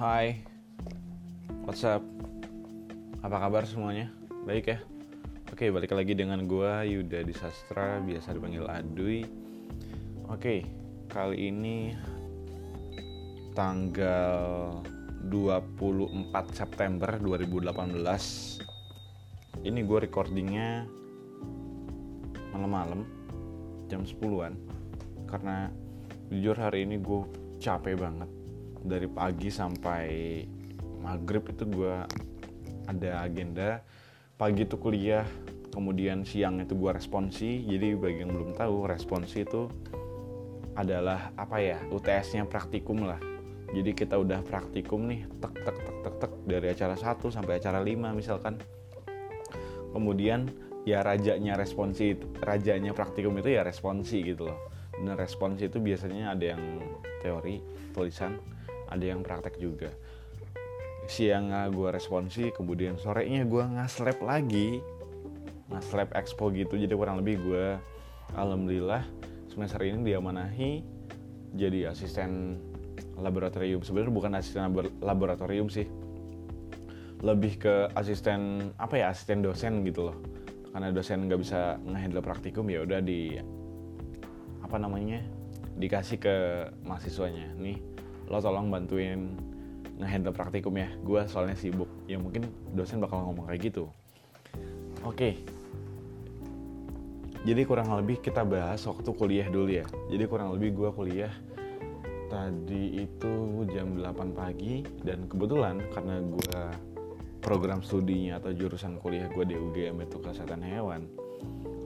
[0.00, 0.40] Hai,
[1.68, 2.00] what's up?
[3.20, 4.08] Apa kabar semuanya?
[4.48, 4.80] Baik ya?
[5.52, 9.28] Oke, balik lagi dengan gue Yuda di Sastra, biasa dipanggil Aduy.
[10.32, 10.64] Oke,
[11.04, 11.92] kali ini
[13.52, 14.80] tanggal
[15.28, 18.00] 24 September 2018.
[19.68, 20.88] Ini gue recordingnya
[22.56, 23.04] malam-malam
[23.92, 24.56] jam 10-an
[25.28, 25.68] karena
[26.32, 27.20] jujur hari ini gue
[27.60, 28.39] capek banget
[28.84, 30.06] dari pagi sampai
[31.00, 31.96] maghrib itu gue
[32.88, 33.80] ada agenda.
[34.40, 35.24] Pagi itu kuliah
[35.70, 37.64] kemudian siang itu gue responsi.
[37.68, 39.68] Jadi bagi yang belum tahu responsi itu
[40.74, 43.20] adalah apa ya UTS-nya praktikum lah.
[43.70, 47.78] Jadi kita udah praktikum nih tek tek tek tek tek dari acara 1 sampai acara
[47.78, 48.58] 5 misalkan.
[49.94, 50.50] Kemudian
[50.88, 54.58] ya rajanya responsi rajanya praktikum itu ya responsi gitu loh.
[55.00, 56.62] Dan responsi itu biasanya ada yang
[57.22, 57.62] teori
[57.94, 58.40] tulisan
[58.90, 59.90] ada yang praktek juga.
[61.10, 64.78] Siang gue responsi kemudian sorenya gue ngaslab lagi.
[65.70, 67.66] Ngaslab expo gitu jadi kurang lebih gue
[68.34, 69.06] alhamdulillah
[69.50, 70.82] semester ini diamanahi
[71.58, 72.62] jadi asisten
[73.18, 73.82] laboratorium.
[73.82, 74.70] Sebenarnya bukan asisten
[75.02, 75.90] laboratorium sih.
[77.20, 80.16] Lebih ke asisten apa ya asisten dosen gitu loh.
[80.70, 83.34] Karena dosen nggak bisa ngehandle praktikum ya udah di
[84.62, 85.18] apa namanya
[85.74, 86.36] dikasih ke
[86.86, 87.50] mahasiswanya.
[87.58, 87.82] Nih
[88.30, 89.34] lo tolong bantuin
[89.98, 90.88] ngehandle praktikum ya.
[91.02, 91.90] Gue soalnya sibuk.
[92.06, 93.84] Ya mungkin dosen bakal ngomong kayak gitu.
[95.02, 95.42] Oke.
[97.40, 99.86] Jadi kurang lebih kita bahas waktu kuliah dulu ya.
[100.08, 101.32] Jadi kurang lebih gue kuliah
[102.30, 104.86] tadi itu jam 8 pagi.
[105.02, 106.62] Dan kebetulan karena gue
[107.40, 111.08] program studinya atau jurusan kuliah gue di UGM itu kesehatan hewan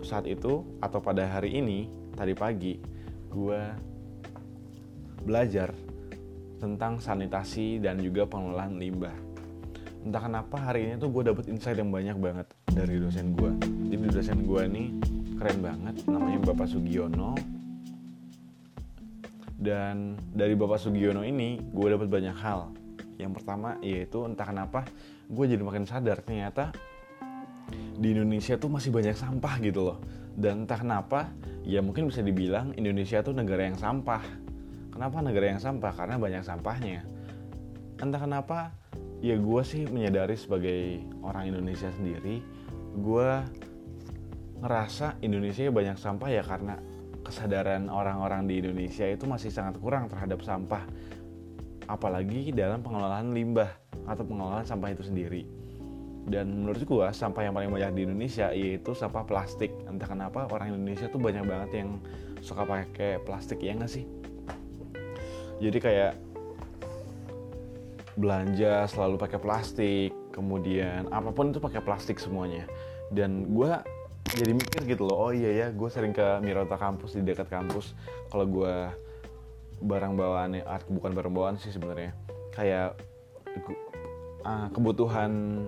[0.05, 2.77] saat itu atau pada hari ini tadi pagi
[3.33, 3.61] gue
[5.25, 5.72] belajar
[6.65, 9.12] tentang sanitasi dan juga pengelolaan limbah.
[10.00, 13.53] Entah kenapa hari ini tuh gue dapet insight yang banyak banget dari dosen gue.
[13.93, 14.84] Jadi dosen gue ini
[15.37, 17.37] keren banget, namanya Bapak Sugiono.
[19.61, 22.72] Dan dari Bapak Sugiono ini gue dapet banyak hal.
[23.21, 24.88] Yang pertama yaitu entah kenapa
[25.28, 26.72] gue jadi makin sadar ternyata
[27.97, 29.99] di Indonesia tuh masih banyak sampah gitu loh.
[30.37, 31.28] Dan entah kenapa
[31.65, 34.44] ya mungkin bisa dibilang Indonesia tuh negara yang sampah
[34.94, 35.91] Kenapa negara yang sampah?
[35.91, 37.03] Karena banyak sampahnya.
[37.99, 38.71] Entah kenapa,
[39.19, 42.38] ya gue sih menyadari sebagai orang Indonesia sendiri,
[42.94, 43.31] gue
[44.62, 46.78] ngerasa Indonesia banyak sampah ya karena
[47.27, 50.87] kesadaran orang-orang di Indonesia itu masih sangat kurang terhadap sampah.
[51.91, 53.75] Apalagi dalam pengelolaan limbah
[54.06, 55.43] atau pengelolaan sampah itu sendiri.
[56.25, 59.75] Dan menurut gue sampah yang paling banyak di Indonesia yaitu sampah plastik.
[59.91, 61.91] Entah kenapa orang Indonesia tuh banyak banget yang
[62.41, 64.24] suka pakai plastik ya nggak sih?
[65.62, 66.12] Jadi kayak
[68.15, 72.66] belanja selalu pakai plastik kemudian apa pun itu pakai plastik semuanya.
[73.15, 73.70] Dan gue
[74.34, 77.94] jadi mikir gitu loh oh iya ya gue sering ke Mirota kampus di dekat kampus.
[78.31, 78.75] Kalau gue
[79.84, 82.10] barang bawaan ya bukan barang bawaan sih sebenarnya.
[82.50, 82.98] Kayak
[84.43, 85.62] uh, kebutuhan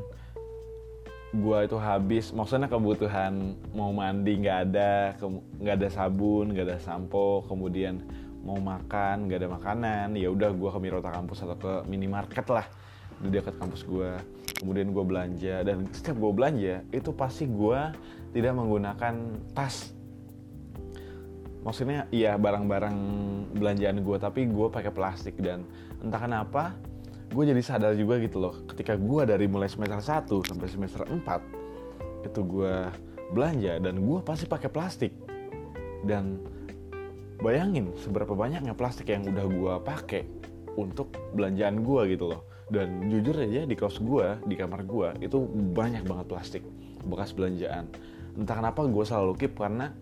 [1.30, 2.34] gue itu habis.
[2.34, 5.14] Maksudnya kebutuhan mau mandi nggak ada
[5.62, 8.02] nggak ada sabun nggak ada sampo kemudian
[8.46, 12.66] mau makan gak ada makanan ya udah gue ke Mirota kampus atau ke minimarket lah.
[13.18, 14.14] Di dekat kampus gue
[14.62, 17.80] kemudian gue belanja dan setiap gue belanja itu pasti gue
[18.30, 19.14] tidak menggunakan
[19.50, 19.90] tas.
[21.66, 22.96] Maksudnya iya barang-barang
[23.58, 25.34] belanjaan gue tapi gue pakai plastik.
[25.42, 25.66] Dan
[25.98, 26.78] entah kenapa
[27.34, 28.54] gue jadi sadar juga gitu loh.
[28.70, 32.74] Ketika gue dari mulai semester 1 sampai semester 4 itu gue
[33.34, 35.12] belanja dan gue pasti pakai plastik.
[36.06, 36.38] Dan
[37.40, 40.22] bayangin seberapa banyaknya plastik yang udah gue pakai
[40.76, 42.42] untuk belanjaan gue gitu loh.
[42.66, 45.38] Dan jujur aja di kos gue di kamar gue itu
[45.74, 46.62] banyak banget plastik
[47.06, 47.86] bekas belanjaan.
[48.34, 49.94] Entah kenapa gue selalu keep karena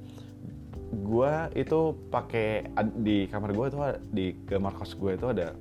[0.94, 2.70] gue itu pakai
[3.02, 3.78] di kamar gue itu
[4.08, 5.52] di kamar kos gue itu ada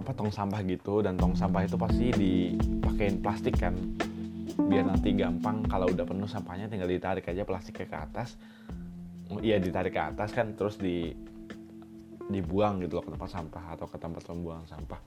[0.00, 1.04] apa tong sampah gitu.
[1.04, 3.76] Dan tong sampah itu pasti dipakein plastik kan.
[4.56, 8.40] Biar nanti gampang kalau udah penuh sampahnya tinggal ditarik aja plastiknya ke atas
[9.38, 11.14] iya ditarik ke atas kan terus di
[12.30, 15.00] dibuang gitu loh ke tempat sampah atau ke tempat pembuangan sampah.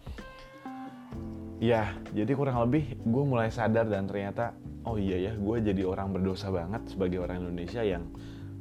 [1.59, 6.11] Ya jadi kurang lebih gue mulai sadar dan ternyata oh iya ya gue jadi orang
[6.11, 8.07] berdosa banget sebagai orang Indonesia yang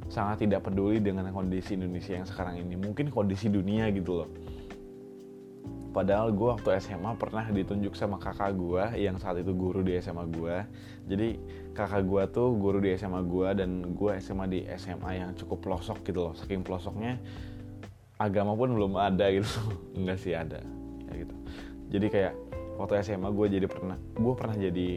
[0.07, 2.75] sangat tidak peduli dengan kondisi Indonesia yang sekarang ini.
[2.79, 4.29] Mungkin kondisi dunia gitu loh.
[5.93, 10.25] Padahal gue waktu SMA pernah ditunjuk sama kakak gue yang saat itu guru di SMA
[10.33, 10.57] gue.
[11.05, 11.29] Jadi
[11.73, 16.05] kakak gue tuh guru di SMA gue dan gue SMA di SMA yang cukup pelosok
[16.05, 16.33] gitu loh.
[16.37, 17.17] Saking pelosoknya
[18.21, 19.49] agama pun belum ada gitu.
[19.97, 20.61] Enggak sih ada.
[21.13, 21.35] gitu
[21.93, 22.33] jadi kayak
[22.81, 24.89] waktu SMA gue jadi pernah gue pernah jadi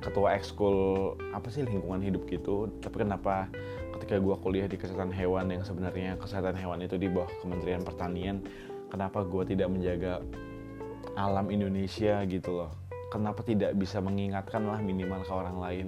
[0.00, 3.52] ketua ekskul apa sih lingkungan hidup gitu tapi kenapa
[4.00, 8.40] ketika gue kuliah di kesehatan hewan yang sebenarnya kesehatan hewan itu di bawah Kementerian Pertanian
[8.88, 10.24] kenapa gue tidak menjaga
[11.20, 12.72] alam Indonesia gitu loh
[13.08, 15.86] kenapa tidak bisa mengingatkan lah minimal ke orang lain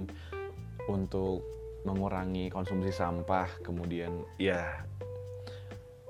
[0.89, 1.45] untuk
[1.85, 4.85] mengurangi konsumsi sampah kemudian ya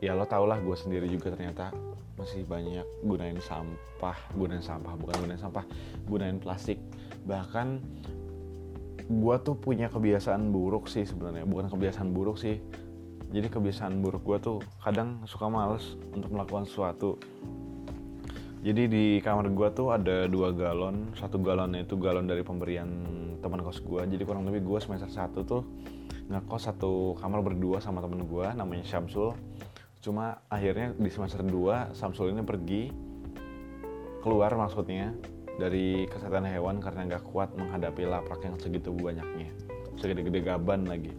[0.03, 1.71] ya lo tau lah gue sendiri juga ternyata
[2.19, 5.65] masih banyak gunain sampah gunain sampah bukan gunain sampah
[6.05, 6.77] gunain plastik.
[7.25, 7.67] Bahkan
[9.11, 12.61] gue tuh punya kebiasaan buruk sih sebenarnya bukan kebiasaan buruk sih.
[13.31, 17.15] Jadi kebiasaan buruk gue tuh kadang suka males untuk melakukan sesuatu
[18.61, 21.17] jadi di kamar gue tuh ada dua galon.
[21.17, 22.89] Satu galonnya itu galon dari pemberian
[23.41, 25.65] teman kos gue jadi kurang lebih gue semester satu tuh
[26.29, 29.33] ngekos satu kamar berdua sama temen gue namanya Syamsul.
[30.01, 32.89] Cuma akhirnya di semester 2 Samsul ini pergi
[34.21, 35.13] keluar maksudnya
[35.57, 39.49] dari kesehatan hewan karena nggak kuat menghadapi laprak yang segitu banyaknya.
[39.97, 41.13] Segede-gede gaban lagi.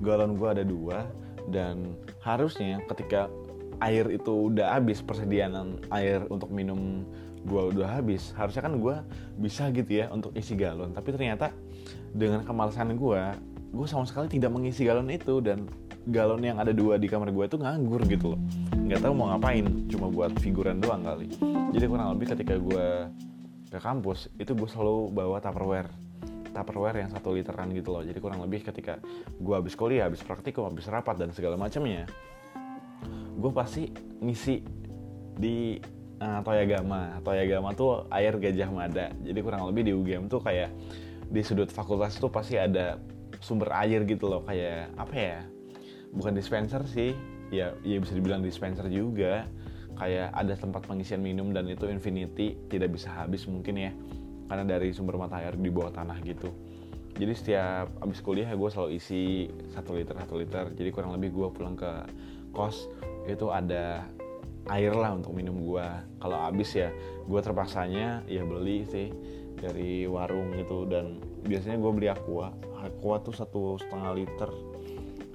[0.00, 1.04] Galon gue ada dua
[1.48, 3.32] dan harusnya ketika
[3.78, 7.06] air itu udah habis persediaan air untuk minum
[7.46, 8.96] gue udah habis harusnya kan gue
[9.38, 10.92] bisa gitu ya untuk isi galon.
[10.92, 11.54] Tapi ternyata
[12.10, 13.22] dengan kemalasan gue
[13.68, 15.68] gue sama sekali tidak mengisi galon itu dan
[16.08, 18.40] galon yang ada dua di kamar gue itu nganggur gitu loh.
[18.74, 21.28] Nggak tahu mau ngapain cuma buat figuran doang kali.
[21.76, 22.86] Jadi kurang lebih ketika gue
[23.68, 25.90] ke kampus itu gue selalu bawa tupperware.
[26.48, 28.02] Tupperware yang satu literan gitu loh.
[28.02, 28.98] Jadi kurang lebih ketika
[29.36, 32.08] gue habis kuliah habis praktikum habis rapat dan segala macamnya
[33.38, 33.86] gue pasti
[34.18, 34.62] ngisi
[35.38, 35.78] di
[36.18, 39.14] uh, Toyagama Toyagama tuh air gajah mada.
[39.22, 40.74] Jadi kurang lebih di UGM tuh kayak
[41.28, 42.98] di sudut fakultas tuh pasti ada
[43.38, 44.42] sumber air gitu loh.
[44.42, 45.38] Kayak apa ya
[46.10, 47.14] bukan dispenser sih.
[47.48, 49.46] Ya ya bisa dibilang dispenser juga.
[49.98, 53.92] Kayak ada tempat pengisian minum dan itu infinity tidak bisa habis mungkin ya.
[54.50, 56.50] Karena dari sumber mata air di bawah tanah gitu.
[57.18, 60.70] Jadi setiap abis kuliah gue selalu isi satu liter satu liter.
[60.70, 61.90] Jadi kurang lebih gue pulang ke
[62.52, 62.88] kos
[63.28, 64.08] itu ada
[64.68, 65.86] air lah untuk minum gue
[66.20, 66.92] kalau habis ya
[67.24, 69.08] gue terpaksanya ya beli sih
[69.58, 70.86] dari warung gitu.
[70.86, 72.54] Dan biasanya gue beli aqua.
[72.78, 74.50] Aqua tuh satu setengah liter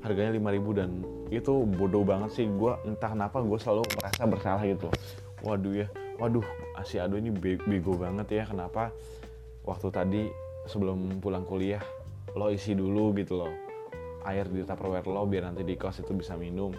[0.03, 0.89] harganya 5000 dan
[1.31, 2.45] itu bodoh banget sih.
[2.47, 4.89] Gue entah kenapa gue selalu merasa bersalah gitu.
[5.43, 5.87] Waduh ya
[6.21, 6.45] waduh
[6.87, 8.43] si Ado ini bego banget ya.
[8.47, 8.93] Kenapa
[9.67, 10.21] waktu tadi
[10.67, 11.83] sebelum pulang kuliah
[12.33, 13.51] lo isi dulu gitu loh
[14.23, 16.71] air di tupperware lo biar nanti di kos itu bisa minum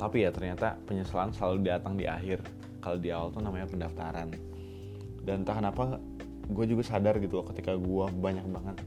[0.00, 2.40] tapi ya ternyata penyesalan selalu datang di akhir.
[2.80, 4.32] Kalau di awal tuh namanya pendaftaran.
[5.20, 6.00] Dan entah kenapa
[6.48, 8.80] gue juga sadar gitu loh ketika gue banyak banget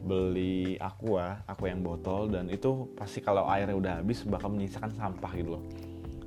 [0.00, 5.32] beli aqua aqua yang botol dan itu pasti kalau airnya udah habis bakal menyisakan sampah
[5.34, 5.62] gitu loh.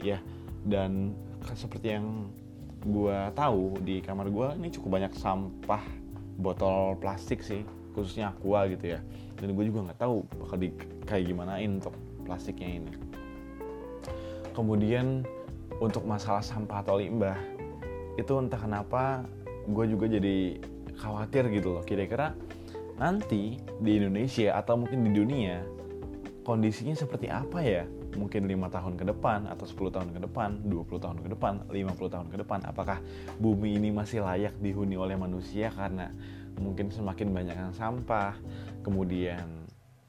[0.04, 0.20] Ya
[0.68, 1.16] dan
[1.56, 2.28] seperti yang
[2.84, 5.82] gue tahu di kamar gue ini cukup banyak sampah
[6.38, 7.64] botol plastik sih
[7.96, 9.00] khususnya aqua gitu ya.
[9.40, 10.70] Dan gue juga nggak tahu bakal di
[11.08, 11.96] kayak gimanain untuk
[12.28, 13.13] plastiknya ini
[14.54, 15.26] kemudian
[15.82, 17.36] untuk masalah sampah atau limbah
[18.16, 19.26] itu entah kenapa
[19.66, 20.62] gue juga jadi
[20.98, 21.84] khawatir gitu loh.
[21.84, 22.38] Kira-kira
[22.96, 25.66] nanti di Indonesia atau mungkin di dunia
[26.46, 27.84] kondisinya seperti apa ya?
[28.14, 32.14] Mungkin lima tahun ke depan atau 10 tahun ke depan 20 tahun ke depan 50
[32.14, 32.60] tahun ke depan.
[32.70, 33.02] Apakah
[33.42, 36.14] bumi ini masih layak dihuni oleh manusia karena
[36.62, 38.38] mungkin semakin banyak yang sampah
[38.86, 39.63] kemudian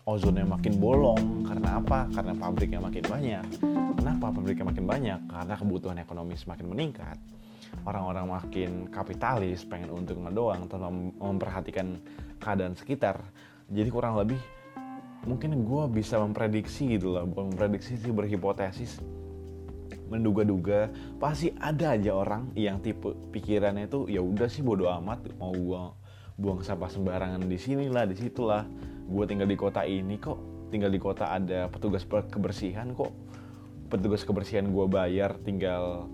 [0.04, 2.08] ozonnya makin bolong karena apa?
[2.12, 3.44] Karena pabriknya makin banyak.
[3.96, 5.20] Kenapa pabriknya makin banyak?
[5.28, 7.16] Karena kebutuhan ekonomi semakin meningkat.
[7.88, 11.98] Orang-orang makin kapitalis, pengen untungnya doang tanpa memperhatikan
[12.38, 13.18] keadaan sekitar.
[13.72, 14.38] Jadi kurang lebih
[15.24, 19.00] mungkin gue bisa memprediksi gitu bukan memprediksi sih berhipotesis
[20.12, 25.56] menduga-duga pasti ada aja orang yang tipe pikirannya itu ya udah sih bodo amat mau
[25.56, 25.82] gue
[26.36, 28.68] buang sampah sembarangan di sini lah di situ lah
[29.04, 30.38] gue tinggal di kota ini kok.
[30.72, 33.12] Tinggal di kota ada petugas kebersihan kok.
[33.92, 36.08] Petugas kebersihan gue bayar tinggal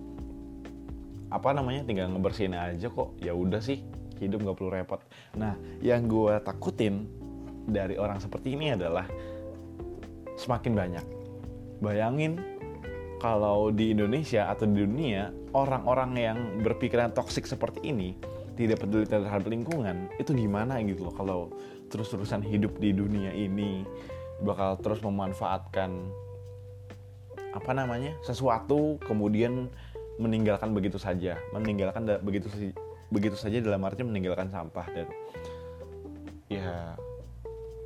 [1.31, 3.17] apa namanya tinggal ngebersihin aja kok.
[3.23, 3.81] Ya udah sih
[4.21, 5.01] hidup nggak perlu repot.
[5.39, 7.09] Nah yang gue takutin
[7.65, 9.09] dari orang seperti ini adalah
[10.37, 11.05] semakin banyak.
[11.81, 12.37] Bayangin
[13.21, 18.17] kalau di Indonesia atau di dunia orang-orang yang berpikiran toksik seperti ini
[18.57, 21.15] tidak peduli terhadap lingkungan itu gimana gitu loh.
[21.17, 21.41] Kalau
[21.91, 23.83] terus-terusan hidup di dunia ini
[24.41, 25.91] bakal terus memanfaatkan
[27.51, 29.67] apa namanya sesuatu kemudian
[30.23, 31.37] meninggalkan begitu saja.
[31.51, 32.47] Meninggalkan begitu
[33.11, 35.07] begitu saja dalam arti meninggalkan sampah dan
[36.47, 36.95] ya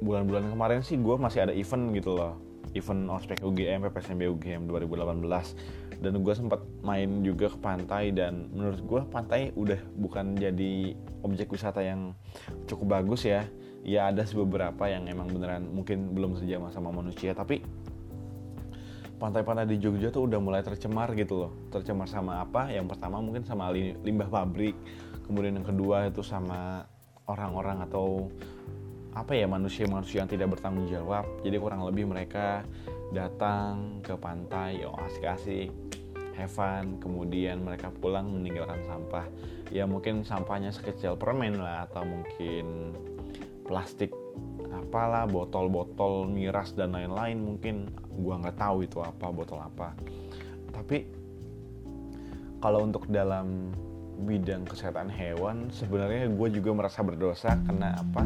[0.05, 2.37] bulan-bulan kemarin sih gue masih ada event gitu loh.
[2.75, 8.83] Event ospek UGM PPSMB UGM 2018 dan gue sempat main juga ke pantai dan menurut
[8.83, 10.93] gue pantai udah bukan jadi
[11.23, 12.13] objek wisata yang
[12.67, 13.47] cukup bagus ya
[13.85, 17.61] ya ada beberapa yang emang beneran mungkin belum sejamah sama manusia tapi
[19.21, 21.53] pantai-pantai di Jogja tuh udah mulai tercemar gitu loh.
[21.71, 22.73] Tercemar sama apa?
[22.73, 24.75] Yang pertama mungkin sama limbah pabrik
[25.25, 26.85] kemudian yang kedua itu sama
[27.25, 28.29] orang-orang atau
[29.15, 31.25] apa ya manusia-manusia yang tidak bertanggung jawab.
[31.47, 32.67] Jadi kurang lebih mereka
[33.15, 35.71] datang ke pantai oh asik-asik
[36.35, 39.25] have fun kemudian mereka pulang meninggalkan sampah.
[39.71, 42.93] Ya mungkin sampahnya sekecil permen lah atau mungkin
[43.65, 44.13] plastik
[44.71, 47.89] apalah botol-botol miras dan lain-lain mungkin
[48.21, 49.97] gua nggak tahu itu apa botol apa.
[50.71, 51.07] Tapi
[52.61, 53.73] kalau untuk dalam
[54.15, 57.59] bidang kesehatan hewan sebenarnya gue juga merasa berdosa.
[57.67, 58.23] Karena apa?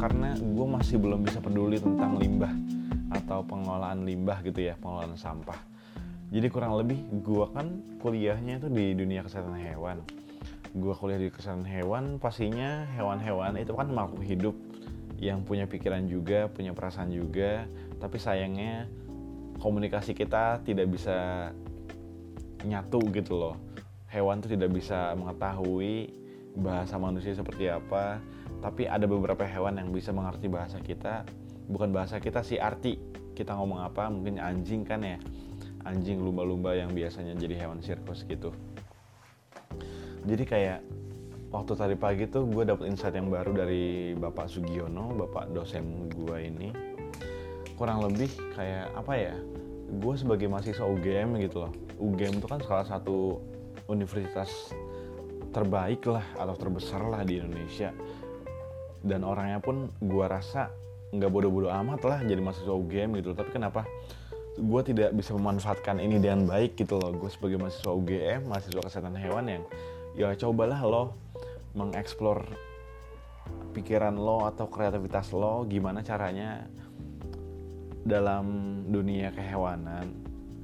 [0.00, 2.50] Karena gue masih belum bisa peduli tentang limbah
[3.12, 5.60] atau pengolahan limbah gitu ya pengolahan sampah.
[6.32, 7.68] Jadi kurang lebih gue kan
[8.00, 10.00] kuliahnya itu di dunia kesehatan hewan
[10.72, 14.56] gue kuliah di kesehatan hewan pastinya hewan-hewan itu kan makhluk hidup
[15.20, 17.68] yang punya pikiran juga punya perasaan juga.
[18.02, 18.90] Tapi sayangnya
[19.62, 21.52] komunikasi kita tidak bisa
[22.66, 23.56] nyatu gitu loh.
[24.10, 26.10] Hewan itu tidak bisa mengetahui
[26.58, 28.18] bahasa manusia seperti apa.
[28.64, 31.22] Tapi ada beberapa hewan yang bisa mengerti bahasa kita.
[31.70, 32.98] Bukan bahasa kita sih arti
[33.38, 34.10] kita ngomong apa.
[34.10, 35.22] Mungkin anjing kan ya.
[35.86, 38.50] Anjing lumba-lumba yang biasanya jadi hewan sirkus gitu
[40.22, 40.80] jadi kayak
[41.52, 46.36] waktu tadi pagi tuh gue dapet insight yang baru dari bapak Sugiono bapak dosen gue
[46.40, 46.68] ini.
[47.76, 49.34] Kurang lebih kayak apa ya
[49.92, 51.72] gue sebagai mahasiswa UGM gitu loh.
[52.00, 53.42] UGM itu kan salah satu
[53.90, 54.72] universitas
[55.52, 57.92] terbaik lah atau terbesar lah di Indonesia.
[59.02, 60.72] Dan orangnya pun gue rasa
[61.12, 63.84] nggak bodoh-bodoh amat lah jadi mahasiswa UGM gitu tapi kenapa
[64.56, 67.12] gue tidak bisa memanfaatkan ini dengan baik gitu loh.
[67.12, 69.64] Gue sebagai mahasiswa UGM mahasiswa kesehatan hewan yang
[70.18, 71.16] ya cobalah lo
[71.72, 72.44] mengeksplor
[73.72, 76.68] pikiran lo atau kreativitas lo gimana caranya
[78.02, 78.46] dalam
[78.90, 80.12] dunia kehewanan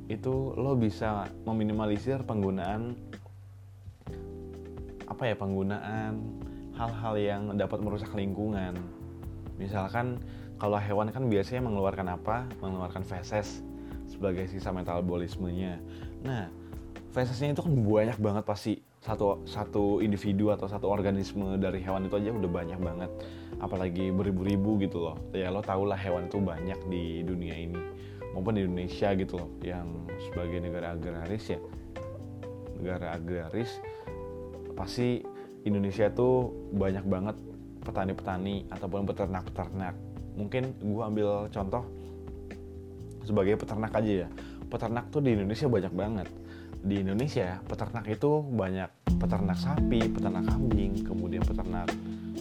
[0.09, 2.97] itu lo bisa meminimalisir penggunaan
[5.09, 6.21] apa ya penggunaan
[6.79, 8.79] hal-hal yang dapat merusak lingkungan.
[9.59, 10.23] Misalkan
[10.63, 12.47] kalau hewan kan biasanya mengeluarkan apa?
[12.63, 13.61] Mengeluarkan feses
[14.07, 15.83] sebagai sisa metabolismenya.
[16.23, 16.49] Nah
[17.13, 22.19] fesesnya itu kan banyak banget pasti satu satu individu atau satu organisme dari hewan itu
[22.19, 23.11] aja udah banyak banget.
[23.63, 25.17] Apalagi beribu-ribu gitu loh.
[25.31, 27.79] Ya lo tau lah hewan itu banyak di dunia ini.
[28.35, 31.61] Maupun di Indonesia gitu loh yang sebagai negara agraris ya.
[32.79, 33.71] Negara agraris
[34.75, 35.23] pasti
[35.67, 37.37] Indonesia tuh banyak banget
[37.83, 39.95] petani-petani ataupun peternak-peternak.
[40.39, 41.83] Mungkin gue ambil contoh
[43.23, 44.29] sebagai peternak aja ya.
[44.69, 46.29] Peternak tuh di Indonesia banyak banget
[46.83, 51.91] di Indonesia peternak itu banyak peternak sapi peternak kambing kemudian peternak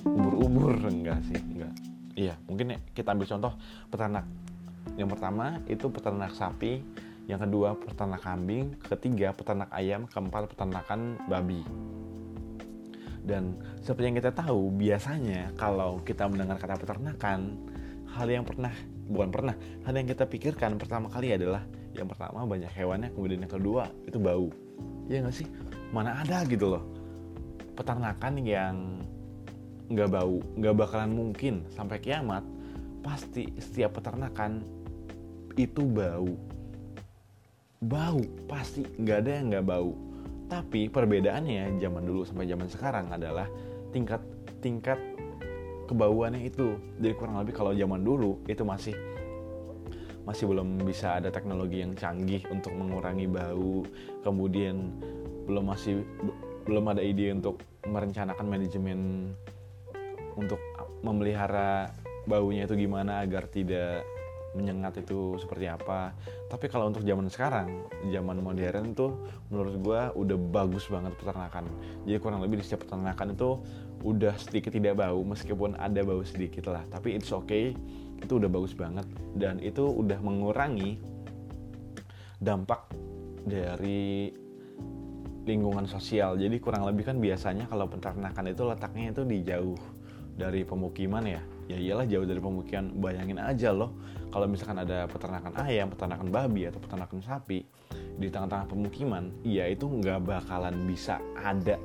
[0.06, 1.74] ubur-ubur enggak sih enggak
[2.18, 3.54] iya mungkin ya, kita ambil contoh
[3.90, 4.26] peternak
[4.96, 6.80] yang pertama itu peternak sapi,
[7.28, 11.62] yang kedua peternak kambing, ketiga peternak ayam, keempat peternakan babi.
[13.28, 17.60] Dan seperti yang kita tahu, biasanya kalau kita mendengar kata peternakan,
[18.16, 18.72] hal yang pernah
[19.12, 23.54] bukan pernah, hal yang kita pikirkan pertama kali adalah yang pertama banyak hewannya, kemudian yang
[23.54, 24.48] kedua itu bau.
[25.10, 25.48] Iya nggak sih?
[25.90, 26.84] Mana ada gitu loh
[27.78, 28.76] peternakan yang
[29.88, 32.42] nggak bau, nggak bakalan mungkin sampai kiamat
[33.06, 34.66] pasti setiap peternakan
[35.56, 36.34] itu bau
[37.78, 39.94] bau pasti nggak ada yang nggak bau
[40.50, 43.46] tapi perbedaannya zaman dulu sampai zaman sekarang adalah
[43.94, 44.20] tingkat
[44.60, 44.98] tingkat
[45.86, 48.98] kebauannya itu jadi kurang lebih kalau zaman dulu itu masih
[50.28, 53.88] masih belum bisa ada teknologi yang canggih untuk mengurangi bau.
[54.28, 54.92] Kemudian
[55.48, 56.04] belum masih
[56.68, 59.32] belum ada ide untuk merencanakan manajemen
[60.36, 60.60] untuk
[61.00, 61.96] memelihara
[62.28, 64.04] baunya itu gimana agar tidak
[64.52, 66.12] menyengat itu seperti apa.
[66.52, 69.16] Tapi kalau untuk zaman sekarang zaman modern tuh
[69.48, 71.72] menurut gue udah bagus banget peternakan.
[72.04, 73.50] Jadi kurang lebih di setiap peternakan itu
[74.04, 76.84] udah sedikit tidak bau meskipun ada bau sedikit lah.
[76.92, 77.72] Tapi it's okay
[78.22, 79.06] itu udah bagus banget.
[79.34, 80.98] Dan itu udah mengurangi
[82.38, 82.90] dampak
[83.48, 84.30] dari
[85.48, 86.36] lingkungan sosial.
[86.36, 89.80] Jadi kurang lebih kan biasanya kalau peternakan itu letaknya itu di jauh
[90.36, 91.42] dari pemukiman ya.
[91.72, 92.92] Ya iyalah jauh dari pemukiman.
[93.00, 93.96] Bayangin aja loh
[94.28, 97.64] kalau misalkan ada peternakan ayam peternakan babi atau peternakan sapi
[98.20, 101.80] di tengah-tengah pemukiman ya itu nggak bakalan bisa ada.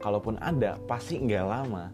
[0.00, 1.88] Kalaupun ada pasti nggak lama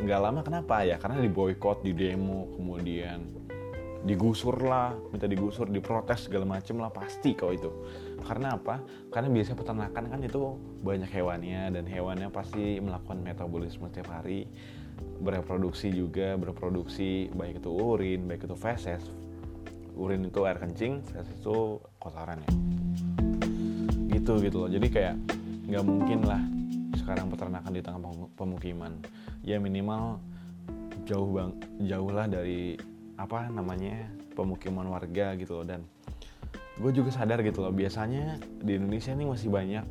[0.00, 0.82] nggak lama kenapa?
[0.82, 3.44] Ya karena di boykot di demo kemudian
[4.04, 7.72] digusur lah minta digusur diprotes segala macem lah pasti kau itu.
[8.20, 8.84] Karena apa?
[9.08, 14.44] Karena biasanya peternakan kan itu banyak hewannya dan hewannya pasti melakukan metabolisme setiap hari
[15.24, 19.02] bereproduksi juga berproduksi baik itu urin baik itu feses.
[19.96, 22.50] Urin itu air kencing feses itu kotoran ya.
[24.12, 24.70] Gitu gitu loh.
[24.70, 25.16] Jadi kayak
[25.64, 26.42] nggak mungkin lah
[27.00, 28.00] sekarang peternakan di tengah
[28.36, 29.00] pemukiman
[29.44, 30.18] ya minimal
[31.04, 31.50] jauh bang
[31.84, 32.80] jauh lah dari
[33.20, 35.66] apa namanya pemukiman warga gitu loh.
[35.68, 35.86] Dan
[36.80, 39.84] gue juga sadar gitu loh biasanya di Indonesia ini masih banyak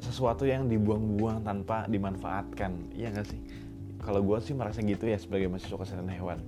[0.00, 2.94] sesuatu yang dibuang-buang tanpa dimanfaatkan.
[2.96, 3.40] Iya gak sih?
[4.00, 6.38] Kalau gue sih merasa gitu ya sebagai mahasiswa kesehatan hewan.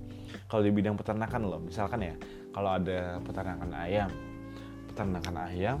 [0.47, 2.15] Kalau di bidang peternakan loh misalkan ya
[2.55, 4.09] kalau ada peternakan ayam
[4.89, 5.77] peternakan ayam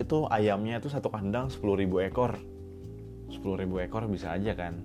[0.00, 2.32] itu ayamnya itu satu kandang 10.000 ekor
[3.42, 4.78] 10.000 ekor bisa aja kan.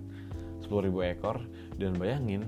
[0.65, 1.45] 10.000 ekor
[1.77, 2.43] dan bayangin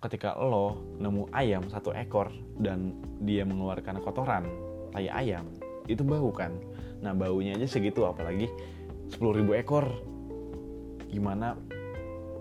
[0.00, 4.48] ketika lo nemu ayam satu ekor dan dia mengeluarkan kotoran
[4.96, 5.44] tai ayam
[5.86, 6.56] itu bau kan.
[7.04, 8.48] Nah baunya aja segitu apalagi
[9.12, 9.84] 10.000 ekor.
[11.12, 11.58] Gimana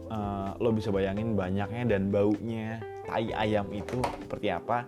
[0.07, 4.88] uh, lo bisa bayangin banyaknya dan baunya tai ayam itu seperti apa.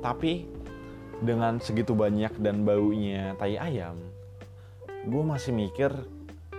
[0.00, 0.48] Tapi
[1.20, 3.96] dengan segitu banyak dan baunya tai ayam
[5.06, 5.94] gue masih mikir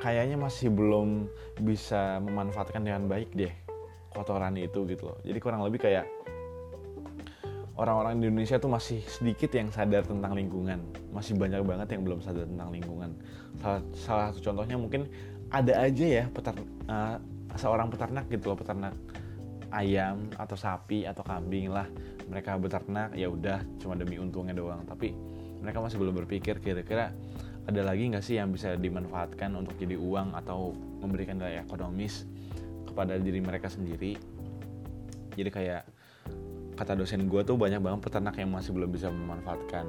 [0.01, 1.25] kayaknya masih belum
[1.61, 3.53] bisa memanfaatkan dengan baik deh
[4.13, 5.17] kotoran itu gitu loh.
[5.21, 6.05] Jadi kurang lebih kayak
[7.77, 10.81] orang-orang di Indonesia tuh masih sedikit yang sadar tentang lingkungan.
[11.13, 13.13] Masih banyak banget yang belum sadar tentang lingkungan.
[13.61, 15.05] Salah, salah satu contohnya mungkin
[15.53, 17.17] ada aja ya uh,
[17.55, 18.93] seorang peternak gitu loh peternak
[19.71, 21.85] ayam atau sapi atau kambing lah.
[22.27, 24.81] Mereka beternak ya udah cuma demi untungnya doang.
[24.89, 25.13] Tapi
[25.61, 27.13] mereka masih belum berpikir kira-kira
[27.67, 30.71] ada lagi nggak sih yang bisa dimanfaatkan untuk jadi uang atau
[31.03, 32.23] memberikan nilai ekonomis
[32.87, 34.15] kepada diri mereka sendiri?
[35.35, 35.83] Jadi kayak
[36.79, 39.83] kata dosen gue tuh banyak banget peternak yang masih belum bisa memanfaatkan.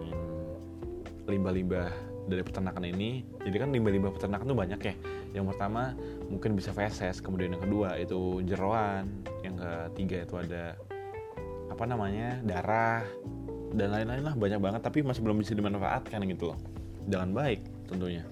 [1.30, 1.88] Limbah-limbah
[2.26, 4.94] dari peternakan ini jadi kan limbah-limbah peternakan tuh banyak ya.
[5.38, 5.94] Yang pertama
[6.26, 9.06] mungkin bisa feses kemudian yang kedua itu jeroan
[9.46, 10.74] yang ketiga itu ada
[11.70, 13.06] apa namanya darah
[13.70, 16.58] dan lain-lain lah banyak banget tapi masih belum bisa dimanfaatkan gitu loh
[17.08, 18.22] dengan baik tentunya.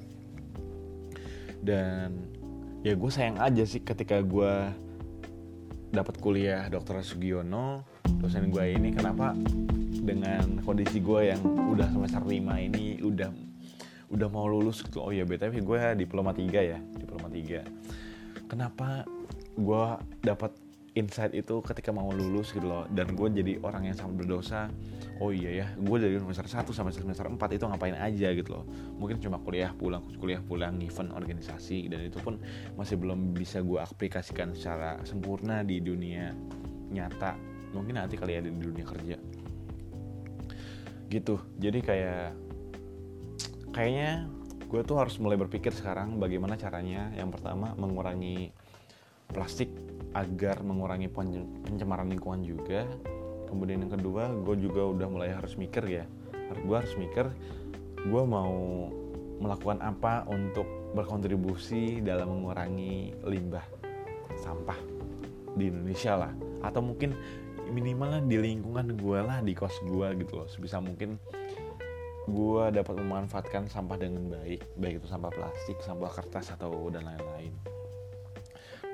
[1.65, 2.29] Dan
[2.85, 4.53] ya gue sayang aja sih ketika gue
[5.91, 7.83] dapat kuliah dokter Sugiono
[8.21, 9.33] dosen gue ini kenapa
[10.07, 12.37] dengan kondisi gue yang udah semester 5
[12.69, 13.33] ini udah
[14.13, 19.03] udah mau lulus oh ya btw gue diploma 3 ya diploma 3 kenapa
[19.59, 19.85] gue
[20.23, 20.53] dapat
[20.97, 22.89] insight itu ketika mau lulus gitu loh.
[22.89, 24.73] Dan gue jadi orang yang sangat berdosa.
[25.21, 28.65] Oh iya ya gue dari semester 1 sampai semester 4 itu ngapain aja gitu loh.
[28.97, 32.41] Mungkin cuma kuliah pulang kuliah pulang event organisasi dan itu pun
[32.81, 36.33] masih belum bisa gue aplikasikan secara sempurna di dunia
[36.89, 37.37] nyata.
[37.77, 39.17] Mungkin nanti kali ada di dunia kerja.
[41.13, 41.37] Gitu.
[41.61, 42.33] Jadi kayak
[43.77, 44.33] kayaknya
[44.67, 47.13] gue tuh harus mulai berpikir sekarang bagaimana caranya.
[47.13, 48.53] Yang pertama mengurangi
[49.33, 49.69] plastik
[50.17, 51.13] agar mengurangi
[51.69, 52.89] pencemaran lingkungan juga.
[53.53, 56.05] Kemudian yang kedua gue juga udah mulai harus mikir ya.
[56.65, 57.29] Gue harus mikir
[58.07, 58.89] gue mau
[59.37, 60.65] melakukan apa untuk
[60.97, 63.65] berkontribusi dalam mengurangi limbah
[64.41, 64.79] sampah
[65.53, 66.33] di Indonesia lah.
[66.65, 67.13] Atau mungkin
[67.69, 70.49] minimal di lingkungan gue lah di kos gue gitu loh.
[70.49, 71.21] Sebisa mungkin
[72.27, 74.65] gue dapat memanfaatkan sampah dengan baik.
[74.81, 77.53] Baik itu sampah plastik sampah kertas atau dan lain-lain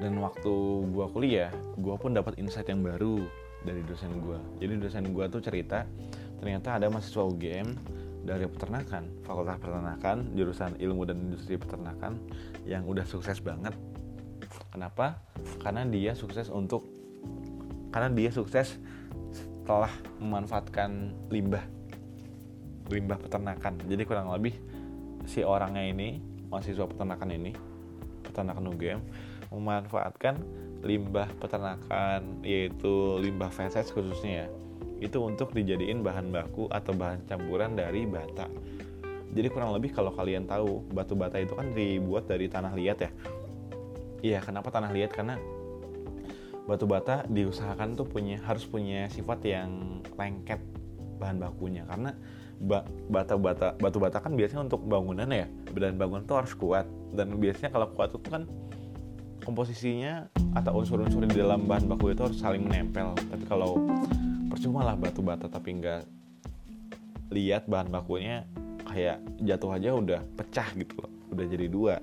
[0.00, 0.52] dan waktu
[0.88, 3.20] gue kuliah gue pun dapat insight yang baru
[3.62, 5.84] dari dosen gue jadi dosen gue tuh cerita
[6.42, 7.68] ternyata ada mahasiswa UGM
[8.22, 12.22] dari peternakan fakultas peternakan jurusan ilmu dan industri peternakan
[12.62, 13.74] yang udah sukses banget.
[14.70, 15.18] Kenapa?
[15.58, 16.86] Karena dia sukses untuk
[17.90, 18.78] karena dia sukses
[19.34, 19.90] setelah
[20.22, 21.66] memanfaatkan limbah
[22.88, 23.82] limbah peternakan.
[23.90, 24.54] Jadi kurang lebih
[25.26, 27.52] si orangnya ini mahasiswa peternakan ini
[28.22, 29.00] peternakan UGM
[29.52, 30.40] memanfaatkan
[30.82, 34.48] limbah peternakan yaitu limbah feses khususnya ya
[35.02, 38.46] itu untuk dijadiin bahan baku atau bahan campuran dari bata.
[39.34, 43.10] Jadi kurang lebih kalau kalian tahu batu bata itu kan dibuat dari tanah liat ya.
[44.22, 45.10] Iya kenapa tanah liat?
[45.10, 45.34] Karena
[46.62, 50.62] batu bata diusahakan tuh punya harus punya sifat yang lengket
[51.18, 51.82] bahan bakunya.
[51.82, 52.14] Karena
[53.10, 56.86] bata bata batu bata kan biasanya untuk bangunan ya dan bangunan tuh harus kuat.
[57.10, 58.46] Dan biasanya kalau kuat itu kan
[59.42, 63.14] komposisinya atau unsur-unsur di dalam bahan baku itu harus saling menempel.
[63.18, 63.78] Tapi kalau
[64.48, 66.02] percuma lah batu bata tapi nggak
[67.32, 68.44] lihat bahan bakunya
[68.84, 71.96] kayak jatuh aja udah pecah gitu loh udah jadi dua.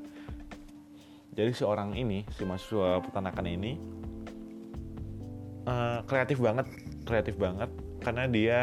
[1.38, 3.72] Jadi seorang ini si mahasiswa peternakan ini
[5.70, 6.68] uh, kreatif banget
[7.06, 7.70] kreatif banget
[8.02, 8.62] karena dia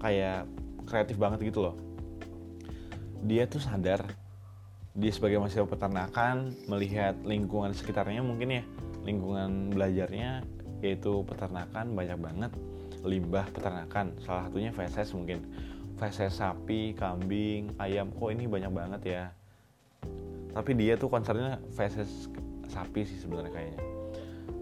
[0.00, 0.46] kayak
[0.86, 1.76] kreatif banget gitu loh.
[3.26, 4.23] Dia tuh sadar
[4.94, 8.62] dia sebagai mahasiswa peternakan melihat lingkungan sekitarnya mungkin ya.
[9.02, 10.46] Lingkungan belajarnya
[10.86, 12.52] yaitu peternakan banyak banget.
[13.02, 15.42] Limbah peternakan salah satunya feses mungkin.
[15.98, 18.14] Feses sapi kambing ayam.
[18.14, 19.24] Kok ini banyak banget ya.
[20.54, 22.30] Tapi dia tuh concernnya feses
[22.70, 23.82] sapi sih sebenarnya kayaknya.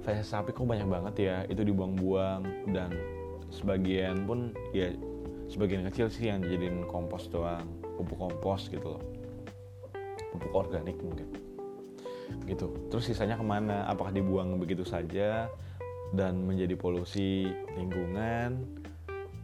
[0.00, 1.36] Feses sapi kok banyak banget ya.
[1.44, 2.88] Itu dibuang-buang dan
[3.52, 4.96] sebagian pun ya
[5.52, 7.68] sebagian kecil sih yang dijadiin kompos doang.
[8.00, 9.11] Pupuk kompos gitu loh
[10.32, 11.28] pupuk organik mungkin.
[12.48, 12.66] Gitu.
[12.88, 13.84] Terus sisanya ke mana?
[13.86, 15.52] Apakah dibuang begitu saja?
[16.12, 18.80] Dan menjadi polusi lingkungan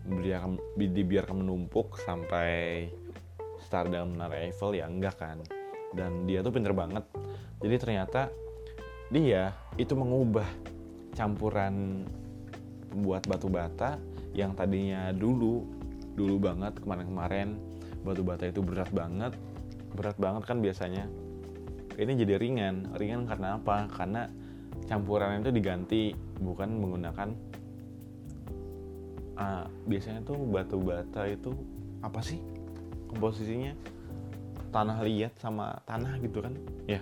[0.09, 2.89] dibiarkan, dibiarkan menumpuk sampai
[3.61, 5.39] start dalam menara Eiffel ya enggak kan?
[5.93, 7.05] Dan dia tuh pinter banget.
[7.61, 8.33] Jadi ternyata
[9.09, 10.45] dia itu mengubah
[11.17, 12.05] campuran
[12.93, 13.97] pembuat batu bata
[14.37, 15.65] yang tadinya dulu
[16.13, 17.57] dulu banget kemarin-kemarin
[18.05, 19.33] batu bata itu berat banget
[19.95, 21.09] berat banget kan biasanya.
[21.99, 22.95] Ini jadi ringan.
[22.95, 23.91] Ringan karena apa?
[23.91, 24.31] Karena
[24.87, 27.29] campuran itu diganti bukan menggunakan
[29.35, 31.51] uh, biasanya tuh batu bata itu
[32.01, 32.39] apa sih
[33.11, 33.75] komposisinya?
[34.69, 36.55] Tanah liat sama tanah gitu kan?
[36.87, 37.01] Ya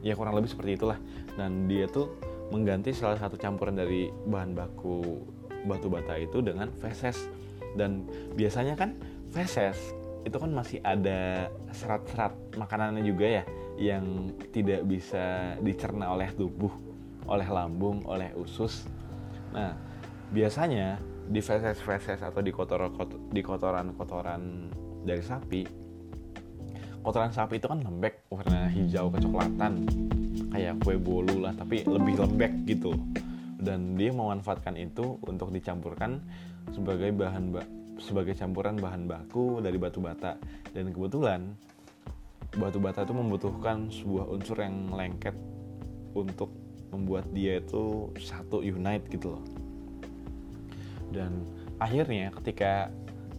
[0.00, 0.98] ya kurang lebih seperti itulah.
[1.36, 2.16] Dan dia tuh
[2.48, 5.20] mengganti salah satu campuran dari bahan baku
[5.66, 7.28] batu bata itu dengan feses.
[7.76, 8.96] Dan biasanya kan
[9.28, 13.44] feses itu kan masih ada serat-serat makanannya juga ya
[13.78, 16.72] yang tidak bisa dicerna oleh tubuh,
[17.30, 18.90] oleh lambung, oleh usus.
[19.54, 19.78] Nah,
[20.34, 22.90] biasanya di feses-feses atau di kotor
[23.30, 24.42] di kotoran-kotoran
[25.06, 25.62] dari sapi,
[27.02, 29.86] kotoran sapi itu kan lembek warna hijau kecoklatan
[30.50, 32.92] kayak kue bolu lah tapi lebih lembek gitu
[33.58, 36.22] dan dia memanfaatkan itu untuk dicampurkan
[36.70, 37.54] sebagai bahan
[37.98, 40.38] sebagai campuran bahan baku dari batu bata.
[40.70, 41.52] Dan kebetulan
[42.56, 45.36] batu bata itu membutuhkan sebuah unsur yang lengket
[46.16, 46.50] untuk
[46.88, 49.44] membuat dia itu satu unite gitu loh.
[51.12, 51.44] Dan
[51.76, 52.88] akhirnya ketika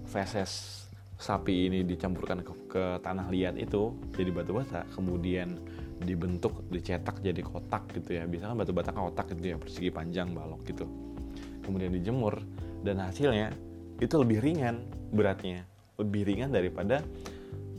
[0.05, 0.85] feses
[1.19, 5.59] sapi ini dicampurkan ke, ke tanah liat itu jadi batu bata kemudian
[5.99, 8.23] dibentuk dicetak jadi kotak gitu ya.
[8.23, 10.85] Biasanya kan batu bata kan kotak gitu ya persegi panjang balok gitu.
[11.65, 12.39] Kemudian dijemur
[12.81, 13.51] dan hasilnya
[13.99, 15.67] itu lebih ringan beratnya.
[15.99, 17.03] Lebih ringan daripada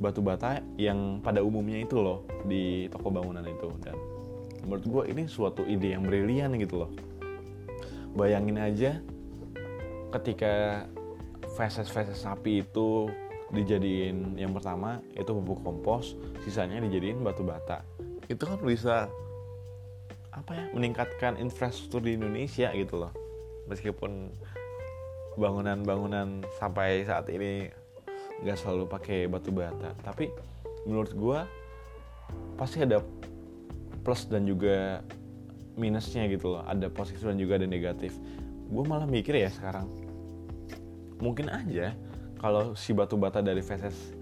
[0.01, 3.69] batu bata yang pada umumnya itu loh di toko bangunan itu.
[3.85, 3.97] Dan
[4.65, 6.91] menurut gue ini suatu ide yang brilian gitu loh.
[8.17, 9.01] Bayangin aja
[10.13, 10.85] ketika
[11.57, 13.09] feses-feses sapi itu
[13.51, 17.83] dijadiin yang pertama itu pupuk kompos sisanya dijadiin batu bata.
[18.31, 19.11] Itu kan bisa
[20.31, 23.13] apa ya meningkatkan infrastruktur di Indonesia gitu loh.
[23.67, 24.31] Meskipun
[25.39, 27.71] bangunan-bangunan sampai saat ini
[28.43, 29.95] nggak selalu pakai batu bata.
[30.03, 30.33] Tapi
[30.89, 31.39] menurut gue
[32.57, 33.05] pasti ada
[34.01, 35.05] plus dan juga
[35.77, 36.63] minusnya gitu loh.
[36.65, 38.17] Ada positif dan juga ada negatif.
[38.71, 39.87] Gue malah mikir ya sekarang
[41.21, 41.93] mungkin aja
[42.41, 44.17] kalau si batu bata dari feses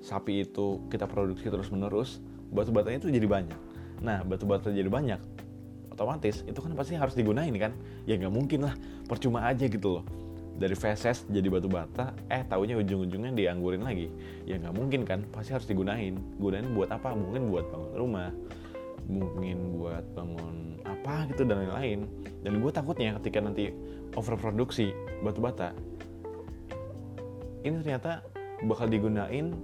[0.00, 3.60] sapi itu kita produksi terus menerus batu batanya itu jadi banyak.
[4.00, 5.20] Nah batu bata jadi banyak
[5.92, 7.76] otomatis itu kan pasti harus digunain kan?
[8.08, 10.27] Ya nggak mungkin lah percuma aja gitu loh
[10.58, 14.10] dari feses jadi batu bata eh taunya ujung-ujungnya dianggurin lagi.
[14.44, 16.18] Ya nggak mungkin kan pasti harus digunain.
[16.42, 17.14] Gunain buat apa?
[17.14, 18.30] Mungkin buat bangun rumah
[19.08, 22.04] mungkin buat bangun apa gitu dan lain-lain.
[22.44, 23.72] Dan gue takutnya ketika nanti
[24.12, 24.92] overproduksi
[25.24, 25.72] batu bata
[27.62, 28.22] ini ternyata
[28.66, 29.54] bakal digunain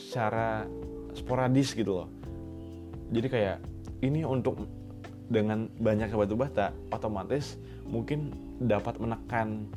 [0.00, 0.64] secara
[1.12, 2.08] sporadis gitu loh.
[3.12, 3.58] Jadi kayak
[4.02, 4.66] ini untuk
[5.28, 7.56] dengan banyak batu bata otomatis
[7.88, 9.68] mungkin dapat menekan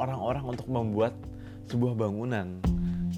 [0.00, 1.12] orang-orang untuk membuat
[1.68, 2.56] sebuah bangunan.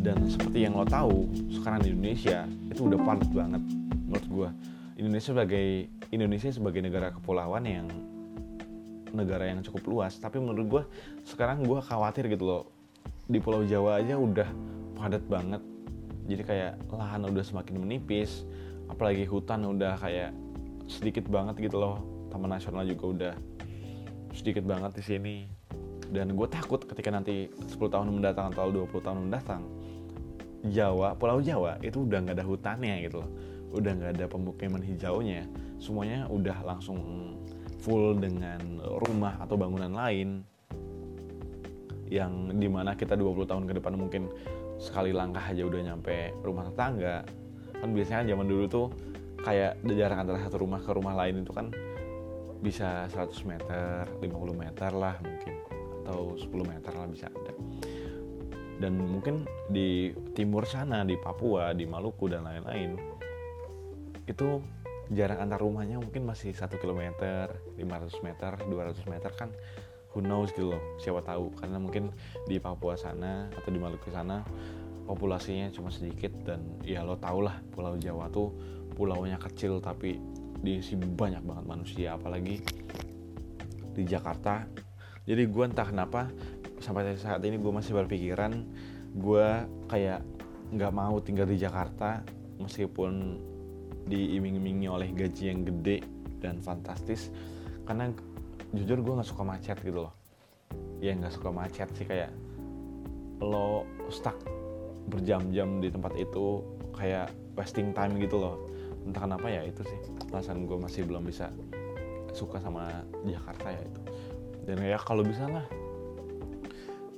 [0.02, 1.30] Dan seperti yang lo tahu
[1.62, 3.62] sekarang di Indonesia itu udah padat banget
[4.02, 4.48] menurut gue
[4.98, 7.86] Indonesia sebagai Indonesia sebagai negara kepulauan yang
[9.12, 10.14] negara yang cukup luas.
[10.20, 10.82] Tapi menurut gue
[11.24, 12.64] sekarang gue khawatir gitu loh.
[13.26, 14.48] Di Pulau Jawa aja udah
[14.98, 15.62] padat banget.
[16.28, 18.44] Jadi kayak lahan udah semakin menipis
[18.86, 20.30] apalagi hutan udah kayak
[20.86, 21.98] sedikit banget gitu loh.
[22.28, 23.34] Taman nasional juga udah
[24.32, 25.36] sedikit banget di sini
[26.12, 29.64] dan gue takut ketika nanti 10 tahun mendatang atau 20 tahun mendatang
[30.62, 33.31] Jawa, Pulau Jawa itu udah nggak ada hutannya gitu loh.
[33.75, 35.42] Udah nggak ada pemukiman hijaunya.
[35.83, 37.03] Semuanya udah langsung
[37.83, 40.46] full dengan rumah atau bangunan lain.
[42.07, 44.31] Yang di mana kita 20 tahun ke depan mungkin
[44.79, 47.27] sekali langkah aja udah nyampe rumah tetangga.
[47.83, 48.87] Kan biasanya zaman dulu tuh
[49.42, 51.75] kayak jarak antara satu rumah ke rumah lain itu kan
[52.62, 55.51] bisa 100 meter 50 meter lah mungkin
[56.12, 57.57] atau 10 meter lah bisa ada.
[58.77, 63.01] Dan mungkin di timur sana di Papua di Maluku dan lain-lain
[64.29, 64.61] itu
[65.09, 67.48] jarak antar rumahnya mungkin masih satu kilometer
[67.81, 69.48] 500 meter 200 meter kan.
[70.12, 71.57] Who knows gitu loh siapa tahu.
[71.57, 72.12] Karena mungkin
[72.44, 74.44] di Papua sana atau di Maluku sana
[75.09, 78.55] populasinya cuma sedikit dan ya lo tau lah Pulau Jawa tuh
[78.92, 80.20] pulaunya kecil tapi
[80.61, 82.20] diisi banyak banget manusia.
[82.20, 82.61] Apalagi
[83.92, 84.68] di Jakarta
[85.28, 86.30] jadi gue entah kenapa
[86.82, 88.52] sampai saat ini gue masih berpikiran
[89.12, 89.48] gue
[89.87, 90.24] kayak
[90.72, 92.24] nggak mau tinggal di Jakarta
[92.56, 93.38] meskipun
[94.08, 96.02] diiming-imingi oleh gaji yang gede
[96.42, 97.30] dan fantastis.
[97.87, 98.11] Karena
[98.72, 100.14] jujur gue nggak suka macet gitu loh.
[100.98, 102.32] Ya nggak suka macet sih kayak
[103.42, 104.38] lo stuck
[105.11, 106.62] berjam-jam di tempat itu
[106.94, 108.56] kayak wasting time gitu loh.
[109.02, 109.98] Entah kenapa ya itu sih
[110.30, 111.50] alasan gue masih belum bisa
[112.32, 114.00] suka sama Jakarta ya itu
[114.62, 115.66] dan ya kalau bisa lah.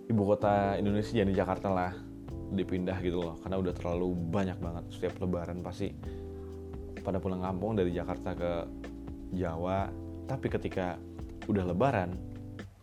[0.09, 1.93] Ibu kota Indonesia jadi Jakarta lah.
[2.55, 4.85] Dipindah gitu loh karena udah terlalu banyak banget.
[4.93, 5.91] Setiap lebaran pasti
[7.05, 8.53] pada pulang kampung dari Jakarta ke
[9.37, 9.91] Jawa.
[10.25, 10.97] Tapi ketika
[11.45, 12.17] udah lebaran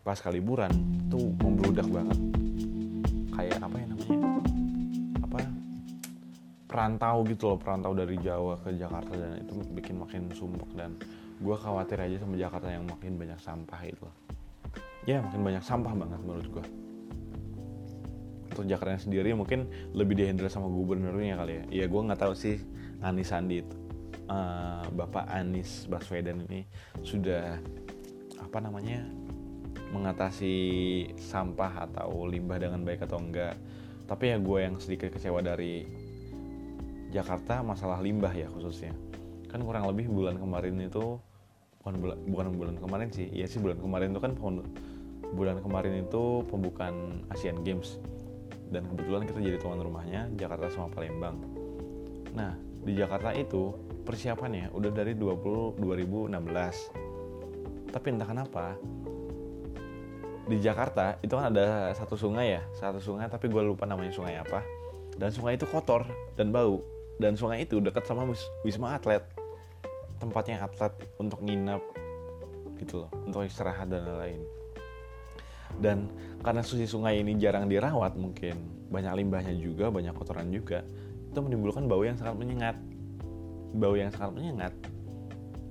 [0.01, 0.69] pas liburan
[1.09, 2.17] tuh membludak banget.
[3.31, 4.17] Kayak apa ya namanya?
[5.25, 5.37] Apa?
[6.69, 10.97] Perantau gitu loh perantau dari Jawa ke Jakarta dan itu bikin makin sumpek dan
[11.41, 14.30] gue khawatir aja sama Jakarta yang makin banyak sampah itu loh
[15.09, 16.65] ya makin banyak sampah banget menurut gue
[18.51, 21.63] untuk Jakarta sendiri mungkin lebih dihandle sama gubernurnya kali ya.
[21.71, 22.59] Ya gue nggak tahu sih
[22.99, 23.75] Anis Sandi itu
[24.27, 26.67] uh, Bapak Anies Baswedan ini
[27.01, 27.55] sudah
[28.43, 29.07] apa namanya
[29.95, 30.55] mengatasi
[31.15, 33.55] sampah atau limbah dengan baik atau enggak.
[34.05, 35.87] Tapi ya gue yang sedikit kecewa dari
[37.15, 38.91] Jakarta masalah limbah ya khususnya.
[39.47, 41.19] Kan kurang lebih bulan kemarin itu
[41.81, 44.37] bukan bulan bukan bulan kemarin sih iya sih bulan kemarin itu kan
[45.31, 47.99] bulan kemarin itu pembukaan Asian Games
[48.71, 51.39] dan kebetulan kita jadi tuan rumahnya Jakarta sama Palembang.
[52.31, 53.75] Nah, di Jakarta itu
[54.07, 57.91] persiapannya udah dari 20 2016.
[57.91, 58.79] Tapi entah kenapa
[60.47, 64.39] di Jakarta itu kan ada satu sungai ya, satu sungai tapi gue lupa namanya sungai
[64.39, 64.63] apa.
[65.19, 66.07] Dan sungai itu kotor
[66.39, 66.79] dan bau.
[67.19, 68.23] Dan sungai itu dekat sama
[68.65, 69.21] wisma atlet,
[70.17, 70.89] tempatnya atlet
[71.21, 71.83] untuk nginep
[72.81, 74.41] gitu loh, untuk istirahat dan lain-lain
[75.79, 78.57] dan karena susi sungai ini jarang dirawat mungkin
[78.91, 80.83] banyak limbahnya juga banyak kotoran juga
[81.31, 82.75] itu menimbulkan bau yang sangat menyengat.
[83.71, 84.75] Bau yang sangat menyengat.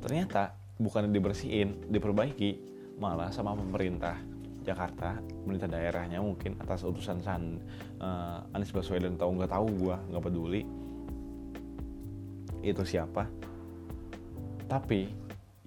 [0.00, 2.56] Ternyata bukan dibersihin diperbaiki
[2.96, 4.16] malah sama pemerintah
[4.64, 7.60] Jakarta pemerintah daerahnya mungkin atas utusan San
[8.00, 10.62] uh, Anies Baswedan tahu nggak tahu gue nggak peduli.
[12.64, 13.28] Itu siapa?
[14.64, 15.08] Tapi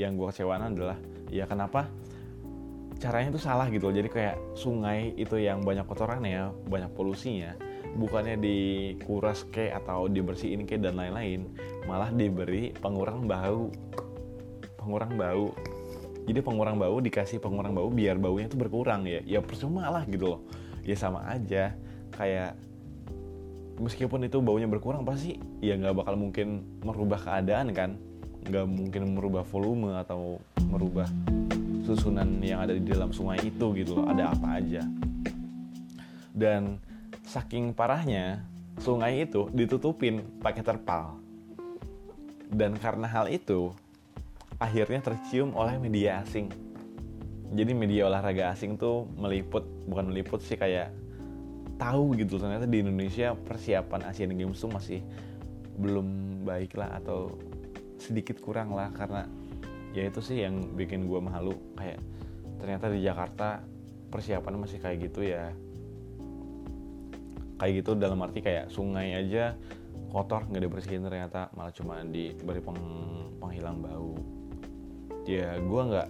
[0.02, 0.98] yang gue kecewaan adalah
[1.30, 1.86] ya kenapa
[3.04, 3.96] caranya itu salah gitu loh.
[4.00, 7.52] Jadi kayak sungai itu yang banyak kotoran ya banyak polusinya
[8.00, 11.52] bukannya dikuras ke atau dibersihin ke dan lain-lain
[11.84, 13.68] malah diberi pengurang bau.
[14.80, 15.52] Pengurang bau.
[16.24, 19.20] Jadi pengurang bau dikasih pengurang bau biar baunya itu berkurang ya.
[19.28, 20.42] Ya percuma lah gitu loh.
[20.88, 21.76] Ya sama aja
[22.16, 22.56] kayak
[23.84, 28.00] meskipun itu baunya berkurang pasti ya nggak bakal mungkin merubah keadaan kan.
[28.48, 30.40] Nggak mungkin merubah volume atau
[30.72, 31.08] merubah
[31.84, 34.08] susunan yang ada di dalam sungai itu gitu loh.
[34.08, 34.84] Ada apa aja.
[36.34, 36.80] Dan
[37.28, 38.42] saking parahnya
[38.80, 41.20] sungai itu ditutupin pakai terpal.
[42.50, 43.74] Dan karena hal itu
[44.58, 46.50] akhirnya tercium oleh media asing.
[47.54, 50.90] Jadi media olahraga asing tuh meliput bukan meliput sih kayak
[51.78, 52.42] tahu gitu.
[52.42, 55.06] Ternyata di Indonesia persiapan Asian Games tuh masih
[55.78, 57.34] belum baik lah atau
[57.98, 59.26] sedikit kurang lah karena
[59.94, 62.02] ya itu sih yang bikin gue malu kayak
[62.58, 63.62] ternyata di Jakarta
[64.10, 65.54] persiapan masih kayak gitu ya.
[67.62, 69.56] Kayak gitu dalam arti kayak sungai aja
[70.10, 72.78] kotor nggak dibersihin ternyata malah cuma diberi peng,
[73.38, 74.18] penghilang bau.
[75.24, 76.08] Ya gue nggak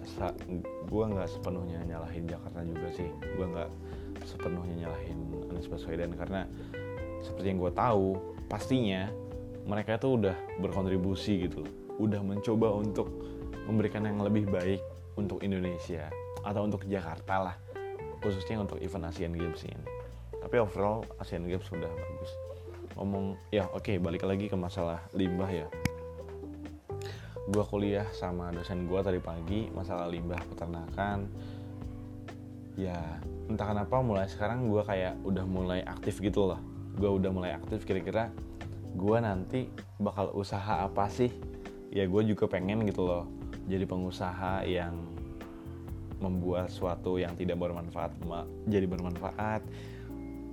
[0.89, 3.09] gue nggak sepenuhnya nyalahin Jakarta juga sih.
[3.35, 3.69] Gue nggak
[4.23, 5.19] sepenuhnya nyalahin
[5.51, 6.47] Anies Baswedan karena
[7.23, 8.19] seperti yang gue tahu
[8.51, 9.07] pastinya
[9.63, 11.63] mereka tuh udah berkontribusi gitu
[12.01, 13.07] udah mencoba untuk
[13.67, 14.81] memberikan yang lebih baik
[15.15, 16.09] untuk Indonesia
[16.43, 17.55] atau untuk Jakarta lah
[18.23, 19.87] khususnya untuk event Asian Games ini.
[20.39, 22.31] Tapi overall Asian Games sudah bagus.
[22.95, 25.67] Ngomong ya oke okay, balik lagi ke masalah limbah ya.
[27.51, 31.27] Gue kuliah sama dosen gue tadi pagi masalah limbah peternakan.
[32.79, 32.95] Ya
[33.51, 36.59] entah kenapa mulai sekarang gue kayak udah mulai aktif gitu loh.
[36.95, 38.31] Gue udah mulai aktif kira-kira
[38.95, 39.67] gue nanti
[39.99, 41.29] bakal usaha apa sih?
[41.91, 44.95] Ya gue juga pengen gitu loh jadi pengusaha yang
[46.19, 48.15] membuat sesuatu yang tidak bermanfaat
[48.67, 49.63] jadi bermanfaat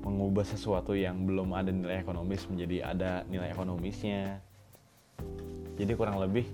[0.01, 4.41] mengubah sesuatu yang belum ada nilai ekonomis menjadi ada nilai ekonomisnya.
[5.77, 6.49] Jadi kurang lebih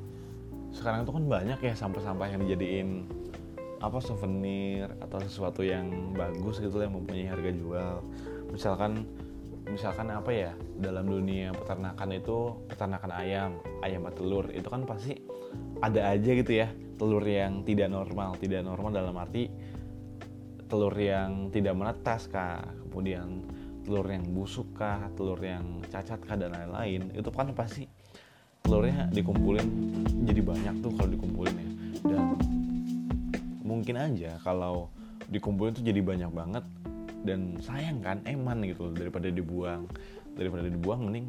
[0.75, 2.88] sekarang itu kan banyak ya sampah-sampah yang dijadiin
[3.81, 7.97] apa souvenir atau sesuatu yang bagus gitu yang mempunyai harga jual.
[8.51, 9.07] Misalkan
[9.66, 13.51] misalkan apa ya dalam dunia peternakan itu peternakan ayam
[13.83, 15.19] ayam telur itu kan pasti
[15.82, 18.34] ada aja gitu ya telur yang tidak normal.
[18.40, 19.48] Tidak normal dalam arti
[20.66, 22.64] telur yang tidak menetas kah?
[22.88, 23.44] Kemudian
[23.84, 25.06] telur yang busuk kah?
[25.14, 26.36] Telur yang cacat kah?
[26.36, 27.12] Dan lain-lain.
[27.12, 27.86] Itu kan pasti
[28.66, 29.68] telurnya dikumpulin
[30.26, 31.70] jadi banyak tuh kalau dikumpulin ya.
[32.02, 32.24] Dan
[33.62, 34.90] mungkin aja kalau
[35.30, 36.64] dikumpulin tuh jadi banyak banget
[37.22, 39.90] dan sayang kan eman gitu daripada dibuang
[40.38, 41.26] daripada dibuang mending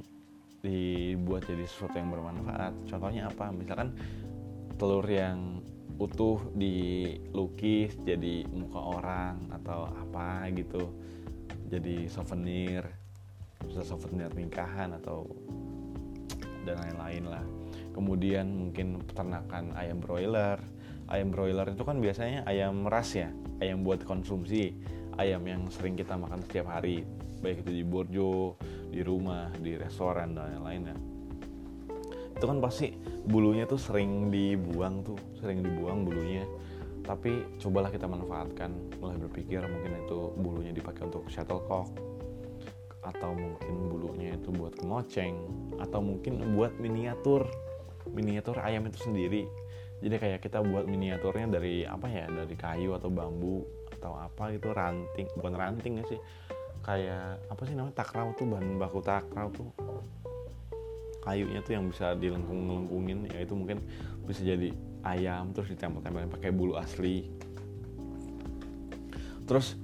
[0.62, 2.74] dibuat jadi sesuatu yang bermanfaat.
[2.90, 3.54] Contohnya apa?
[3.54, 3.94] Misalkan
[4.78, 5.66] telur yang
[5.98, 10.94] utuh dilukis jadi muka orang atau apa gitu.
[11.68, 12.86] Jadi souvenir
[13.66, 15.26] bisa souvenir nikahan atau
[16.64, 17.46] dan lain-lain lah.
[17.98, 20.62] Kemudian mungkin peternakan ayam broiler.
[21.10, 24.78] Ayam broiler itu kan biasanya ayam ras ya ayam buat konsumsi.
[25.18, 27.02] Ayam yang sering kita makan setiap hari.
[27.42, 28.54] Baik itu di borjo
[28.94, 31.17] di rumah di restoran dan lain-lain ya
[32.38, 32.94] itu kan pasti
[33.26, 36.46] bulunya tuh sering dibuang tuh sering dibuang bulunya.
[37.02, 41.90] Tapi cobalah kita manfaatkan mulai berpikir mungkin itu bulunya dipakai untuk shuttlecock
[43.02, 45.36] atau mungkin bulunya itu buat ngoceng
[45.80, 47.48] atau mungkin buat miniatur
[48.12, 49.48] miniatur ayam itu sendiri.
[49.98, 53.66] Jadi kayak kita buat miniaturnya dari apa ya dari kayu atau bambu
[53.98, 56.20] atau apa gitu ranting bukan ranting ya sih?
[56.86, 59.72] Kayak apa sih namanya takrau tuh bahan baku takrau tuh
[61.28, 63.84] kayunya tuh yang bisa dilengkung-lengkungin ya itu mungkin
[64.24, 64.72] bisa jadi
[65.04, 67.28] ayam terus ditempel-tempelin pakai bulu asli.
[69.44, 69.76] Terus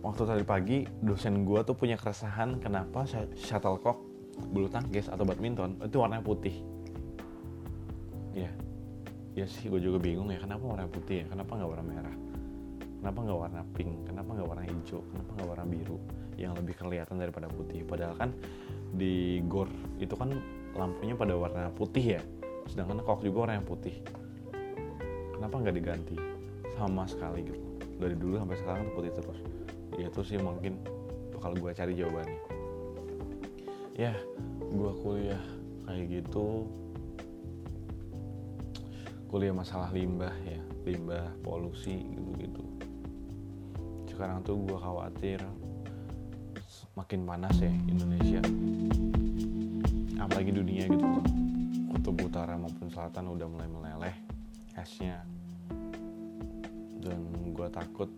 [0.00, 3.04] waktu tadi pagi dosen gue tuh punya keresahan kenapa
[3.36, 4.00] shuttlecock
[4.52, 6.56] bulu tangkis atau badminton itu warnanya putih.
[8.32, 8.52] Ya
[9.36, 11.26] ya sih gue juga bingung ya kenapa warna putih ya?
[11.28, 12.16] Kenapa nggak warna merah?
[13.00, 13.92] Kenapa nggak warna pink?
[14.08, 15.00] Kenapa nggak warna hijau?
[15.12, 15.98] Kenapa nggak warna biru
[16.36, 17.84] yang lebih kelihatan daripada putih?
[17.84, 18.30] Padahal kan
[18.96, 19.68] di gor
[20.00, 20.32] itu kan
[20.76, 22.22] lampunya pada warna putih ya.
[22.66, 23.94] Sedangkan kok juga warna yang putih.
[25.36, 26.16] Kenapa nggak diganti?
[26.76, 27.60] Sama sekali gitu.
[27.96, 29.38] Dari dulu sampai sekarang putih terus.
[29.96, 30.80] Ya itu sih mungkin
[31.36, 32.40] bakal gue cari jawabannya.
[33.96, 34.12] Ya
[34.60, 35.44] gue kuliah
[35.88, 36.68] kayak gitu.
[39.28, 40.60] Kuliah masalah limbah ya.
[40.84, 42.64] Limbah polusi gitu-gitu.
[44.08, 45.40] Sekarang tuh gue khawatir
[46.96, 48.40] makin panas ya Indonesia.
[50.16, 51.04] Apalagi dunia gitu.
[51.92, 54.16] Kutub utara maupun selatan udah mulai meleleh
[54.80, 55.20] esnya.
[57.04, 58.08] Dan gue takut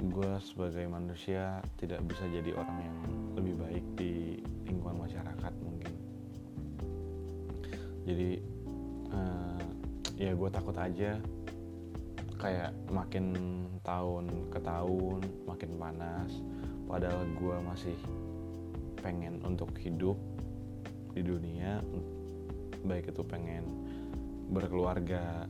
[0.00, 2.98] gue sebagai manusia tidak bisa jadi orang yang
[3.36, 4.38] lebih baik di
[4.70, 5.92] lingkungan masyarakat mungkin.
[8.06, 8.30] Jadi
[9.10, 9.62] uh,
[10.14, 11.18] ya gue takut aja.
[12.40, 13.36] Kayak makin
[13.84, 16.32] tahun ke tahun makin panas
[16.90, 17.96] padahal gue masih
[18.98, 20.18] pengen untuk hidup
[21.14, 21.78] di dunia
[22.82, 23.62] baik itu pengen
[24.50, 25.46] berkeluarga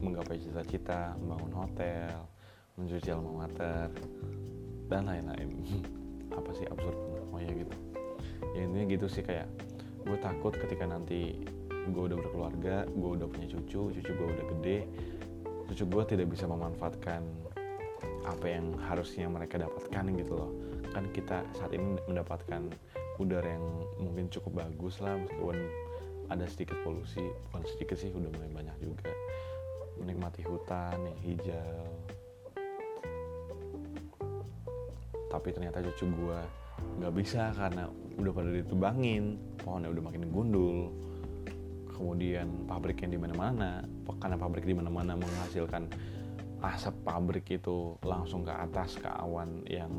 [0.00, 2.16] menggapai cita-cita membangun hotel
[2.80, 3.92] mencuci alma mater
[4.88, 5.62] dan lain-lain.
[6.38, 6.96] Apa sih absurd
[7.30, 7.74] oh ya gitu?
[8.56, 9.46] Ya intinya gitu sih kayak
[10.04, 14.78] gue takut ketika nanti gue udah berkeluarga gue udah punya cucu cucu gue udah gede
[15.68, 17.24] cucu gue tidak bisa memanfaatkan
[18.24, 20.50] apa yang harusnya mereka dapatkan gitu loh.
[20.96, 22.72] Kan kita saat ini mendapatkan
[23.20, 23.66] udara yang
[24.00, 25.56] mungkin cukup bagus lah meskipun
[26.32, 27.22] ada sedikit polusi.
[27.50, 29.12] Bukan sedikit sih udah mulai banyak juga.
[30.00, 31.84] Menikmati hutan yang hijau.
[35.28, 36.40] Tapi ternyata cucu gue
[36.74, 40.78] nggak bisa karena udah pada ditebangin pohonnya udah makin gundul.
[41.94, 43.86] Kemudian pabrik yang di mana-mana
[44.18, 45.86] karena pabrik di mana-mana menghasilkan
[46.72, 49.92] asap pabrik itu langsung ke atas ke awan yang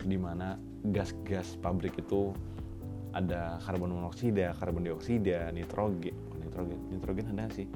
[0.00, 0.56] di mana
[0.92, 2.32] gas-gas pabrik itu
[3.10, 7.66] ada karbon monoksida, karbon dioksida, nitrogen, nitrogen, nitrogen ada sih,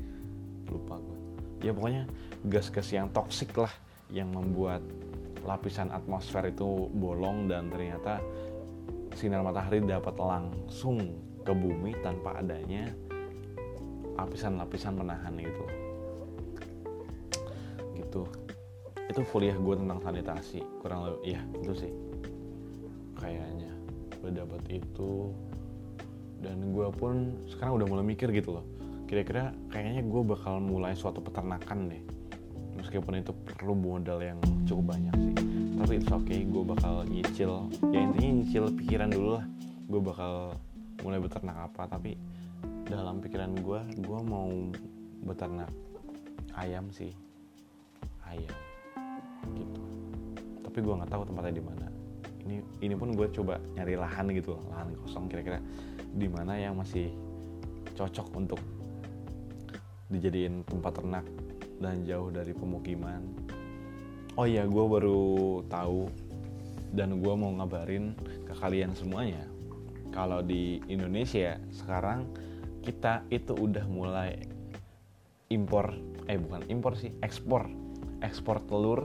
[0.71, 1.19] lupa gue.
[1.67, 2.07] Ya pokoknya
[2.47, 3.73] gas-gas yang toksik lah
[4.13, 4.85] yang membuat
[5.45, 8.23] lapisan atmosfer itu bolong dan ternyata
[9.13, 10.99] sinar matahari dapat langsung
[11.45, 12.89] ke bumi tanpa adanya
[14.17, 15.84] lapisan-lapisan penahan itu
[18.15, 18.23] itu.
[19.35, 21.93] Kuliah gue tentang sanitasi kurang lebih ya itu sih.
[23.19, 23.73] Kayaknya.
[24.23, 25.35] Gue dapat itu
[26.39, 28.65] dan gue pun sekarang udah mulai mikir gitu loh.
[29.11, 32.03] Kira-kira kayaknya gue bakal mulai suatu peternakan deh.
[32.79, 35.35] Meskipun itu perlu modal yang cukup banyak sih.
[35.75, 39.47] Tapi it's okay gue bakal nyicil ya intinya nyicil pikiran dulu lah.
[39.91, 40.55] Gue bakal
[41.03, 41.91] mulai beternak apa.
[41.91, 42.15] Tapi
[42.87, 44.49] dalam pikiran gue gue mau
[45.25, 45.71] beternak
[46.55, 47.24] ayam sih
[48.35, 48.57] ayam
[49.55, 49.81] gitu.
[50.67, 51.87] Tapi gue nggak tahu tempatnya di mana.
[52.45, 55.63] Ini ini pun gue coba nyari lahan gitu lahan kosong kira-kira
[56.13, 57.09] di mana yang masih
[57.95, 58.61] cocok untuk
[60.13, 61.27] dijadiin tempat ternak
[61.81, 63.23] dan jauh dari pemukiman.
[64.35, 66.11] Oh iya gue baru tahu
[66.95, 68.13] dan gue mau ngabarin
[68.45, 69.47] ke kalian semuanya.
[70.15, 72.29] Kalau di Indonesia sekarang
[72.85, 74.37] kita itu udah mulai
[75.51, 75.97] impor
[76.29, 77.69] eh bukan impor sih ekspor
[78.25, 79.05] ekspor telur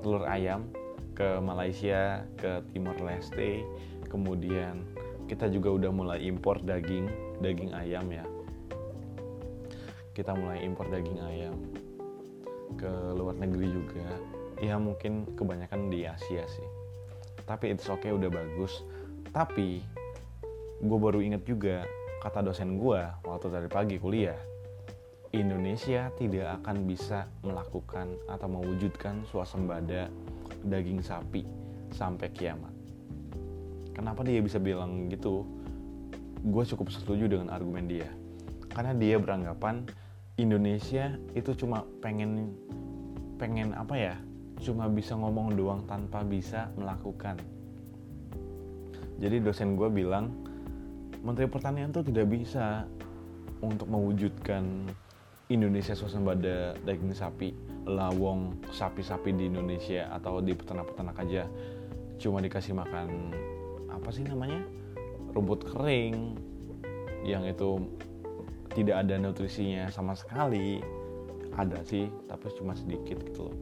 [0.00, 0.70] telur ayam
[1.18, 3.66] ke Malaysia ke Timor Leste.
[4.06, 4.86] Kemudian
[5.26, 7.10] kita juga udah mulai impor daging
[7.42, 8.24] daging ayam ya.
[10.14, 11.58] Kita mulai impor daging ayam
[12.78, 14.08] ke luar negeri juga.
[14.62, 16.68] Ya mungkin kebanyakan di Asia sih.
[17.42, 18.86] Tapi it's okay udah bagus.
[19.34, 19.82] Tapi
[20.78, 21.82] gue baru inget juga
[22.22, 24.38] kata dosen gue waktu dari pagi kuliah
[25.36, 30.08] Indonesia tidak akan bisa melakukan atau mewujudkan swasembada
[30.64, 31.44] daging sapi
[31.92, 32.72] sampai kiamat.
[33.92, 35.44] Kenapa dia bisa bilang gitu?
[36.48, 38.08] Gue cukup setuju dengan argumen dia.
[38.72, 39.84] Karena dia beranggapan
[40.40, 42.56] Indonesia itu cuma pengen
[43.36, 44.14] pengen apa ya?
[44.64, 47.36] Cuma bisa ngomong doang tanpa bisa melakukan.
[49.18, 50.30] Jadi dosen gue bilang
[51.20, 52.86] Menteri Pertanian tuh tidak bisa
[53.58, 54.86] untuk mewujudkan
[55.48, 57.56] Indonesia swasembada daging sapi
[57.88, 61.48] lawong sapi-sapi di Indonesia atau di peternak-peternak aja.
[62.20, 63.32] Cuma dikasih makan
[63.88, 64.60] apa sih namanya?
[65.32, 66.36] Rumput kering
[67.24, 67.80] yang itu
[68.76, 70.84] tidak ada nutrisinya sama sekali.
[71.56, 73.56] Ada sih tapi cuma sedikit gitu loh.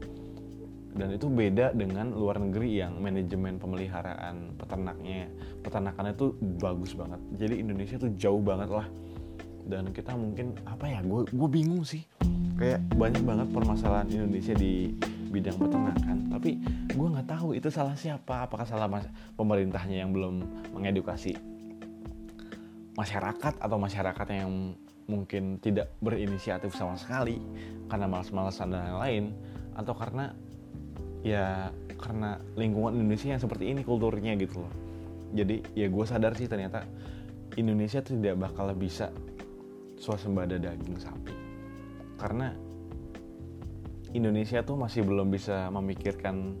[0.91, 5.31] Dan itu beda dengan luar negeri yang manajemen pemeliharaan peternaknya.
[5.63, 7.21] Peternakannya itu bagus banget.
[7.39, 8.91] Jadi Indonesia tuh jauh banget lah
[9.67, 12.07] dan kita mungkin apa ya gue gue bingung sih.
[12.57, 14.95] Kayak banyak banget permasalahan Indonesia di
[15.27, 16.57] bidang peternakan tapi
[16.95, 18.47] gue nggak tahu itu salah siapa.
[18.47, 19.05] Apakah salah mas
[19.35, 20.41] pemerintahnya yang belum
[20.73, 21.35] mengedukasi
[22.97, 24.73] masyarakat atau masyarakat yang
[25.07, 27.39] mungkin tidak berinisiatif sama sekali
[27.91, 29.35] karena malas-malasan dan lain-lain?
[29.77, 30.33] Atau karena
[31.21, 34.73] ya karena lingkungan Indonesia yang seperti ini kulturnya gitu loh.
[35.35, 36.87] Jadi ya gue sadar sih ternyata
[37.57, 39.11] Indonesia tidak bakal bisa
[39.97, 41.33] swasembada daging sapi.
[42.17, 42.53] Karena
[44.15, 46.55] Indonesia tuh masih belum bisa memikirkan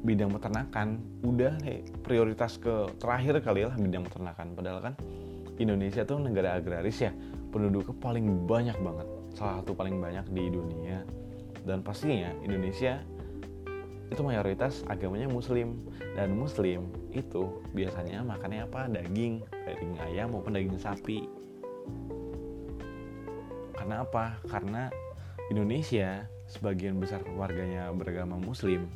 [0.00, 0.98] bidang peternakan.
[1.20, 4.56] Udah nih prioritas ke terakhir kali lah bidang peternakan.
[4.56, 4.94] Padahal kan
[5.60, 7.12] Indonesia tuh negara agraris ya
[7.52, 11.04] penduduknya paling banyak banget salah satu paling banyak di dunia.
[11.60, 13.04] Dan pastinya Indonesia
[14.10, 15.76] itu mayoritas agamanya muslim.
[16.16, 18.88] Dan muslim itu biasanya makannya apa?
[18.88, 21.39] Daging daging ayam maupun daging sapi
[23.90, 24.38] karena apa?
[24.46, 24.82] Karena
[25.50, 28.86] Indonesia sebagian besar warganya beragama muslim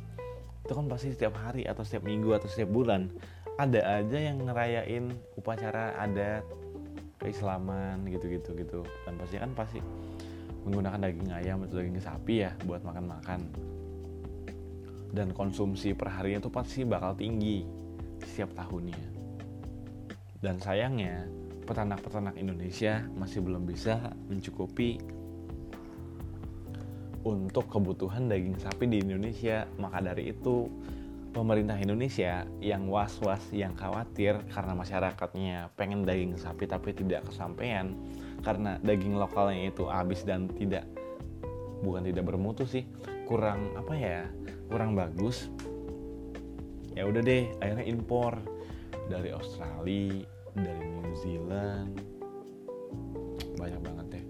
[0.63, 3.11] itu kan pasti setiap hari atau setiap minggu atau setiap bulan
[3.59, 6.47] ada aja yang ngerayain upacara adat
[7.19, 8.87] keislaman gitu-gitu gitu.
[9.03, 9.83] Dan pasti kan pasti
[10.63, 13.51] menggunakan daging ayam atau daging sapi ya buat makan-makan.
[15.11, 17.67] Dan konsumsi perharinya itu pasti bakal tinggi
[18.23, 19.03] setiap tahunnya.
[20.39, 21.27] Dan sayangnya
[21.65, 25.01] peternak-peternak Indonesia masih belum bisa mencukupi
[27.25, 29.65] untuk kebutuhan daging sapi di Indonesia.
[29.81, 30.69] Maka dari itu
[31.35, 37.91] pemerintah Indonesia yang was-was, yang khawatir karena masyarakatnya pengen daging sapi tapi tidak kesampaian
[38.45, 40.87] karena daging lokalnya itu habis dan tidak
[41.83, 42.87] bukan tidak bermutu sih
[43.27, 44.21] kurang apa ya
[44.71, 45.51] kurang bagus
[46.95, 48.39] ya udah deh akhirnya impor
[49.11, 50.23] dari Australia
[50.55, 51.95] dari New Zealand.
[53.55, 54.25] Banyak banget deh.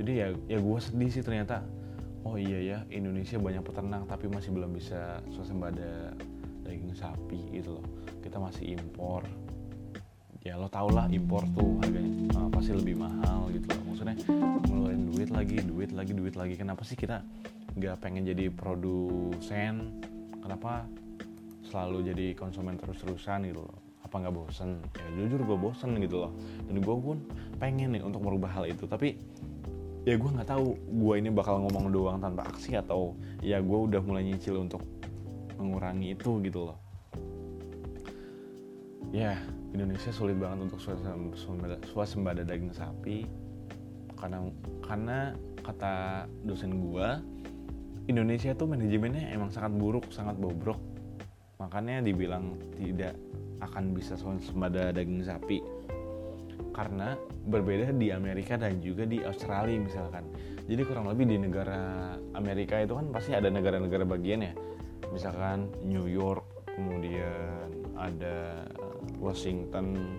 [0.00, 1.62] Jadi ya ya gue sedih sih ternyata.
[2.20, 6.12] Oh iya ya Indonesia banyak peternak tapi masih belum bisa swasembada
[6.64, 7.86] daging sapi gitu loh.
[8.20, 9.24] Kita masih impor.
[10.40, 13.82] Ya lo tau lah impor tuh harganya uh, pasti lebih mahal gitu loh.
[13.92, 14.16] Maksudnya
[14.68, 16.54] ngeluarin duit lagi duit lagi duit lagi.
[16.56, 17.24] Kenapa sih kita
[17.76, 20.00] nggak pengen jadi produsen?
[20.40, 20.88] Kenapa
[21.68, 24.82] selalu jadi konsumen terus-terusan gitu loh apa nggak bosen?
[24.98, 26.34] Ya jujur gue bosen gitu loh.
[26.66, 27.22] Dan gue pun
[27.62, 29.14] pengen nih untuk merubah hal itu tapi
[30.02, 34.02] ya gue nggak tahu gue ini bakal ngomong doang tanpa aksi atau ya gue udah
[34.02, 34.82] mulai nyicil untuk
[35.54, 36.78] mengurangi itu gitu loh.
[39.14, 39.38] Ya
[39.70, 40.82] Indonesia sulit banget untuk
[41.86, 43.30] swasembada, daging sapi.
[44.18, 44.42] Karena
[44.82, 45.18] karena
[45.62, 47.22] kata dosen gua
[48.10, 50.80] Indonesia tuh manajemennya emang sangat buruk sangat bobrok.
[51.60, 53.14] Makanya dibilang tidak
[53.60, 55.60] akan bisa swasembada daging sapi.
[56.70, 57.16] Karena
[57.48, 60.28] berbeda di Amerika dan juga di Australia misalkan.
[60.70, 64.52] Jadi kurang lebih di negara Amerika itu kan pasti ada negara-negara bagian ya.
[65.10, 66.46] Misalkan New York
[66.78, 68.64] kemudian ada
[69.18, 70.16] Washington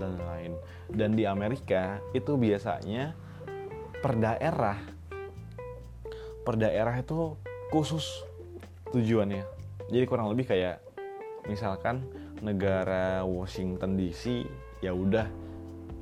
[0.00, 0.52] dan lain
[0.96, 3.12] dan di Amerika itu biasanya
[4.00, 4.80] per daerah
[6.40, 7.36] per daerah itu
[7.68, 8.24] khusus
[8.90, 9.44] tujuannya.
[9.92, 10.82] Jadi kurang lebih kayak
[11.46, 12.02] misalkan
[12.40, 14.44] negara Washington DC
[14.80, 15.28] ya udah.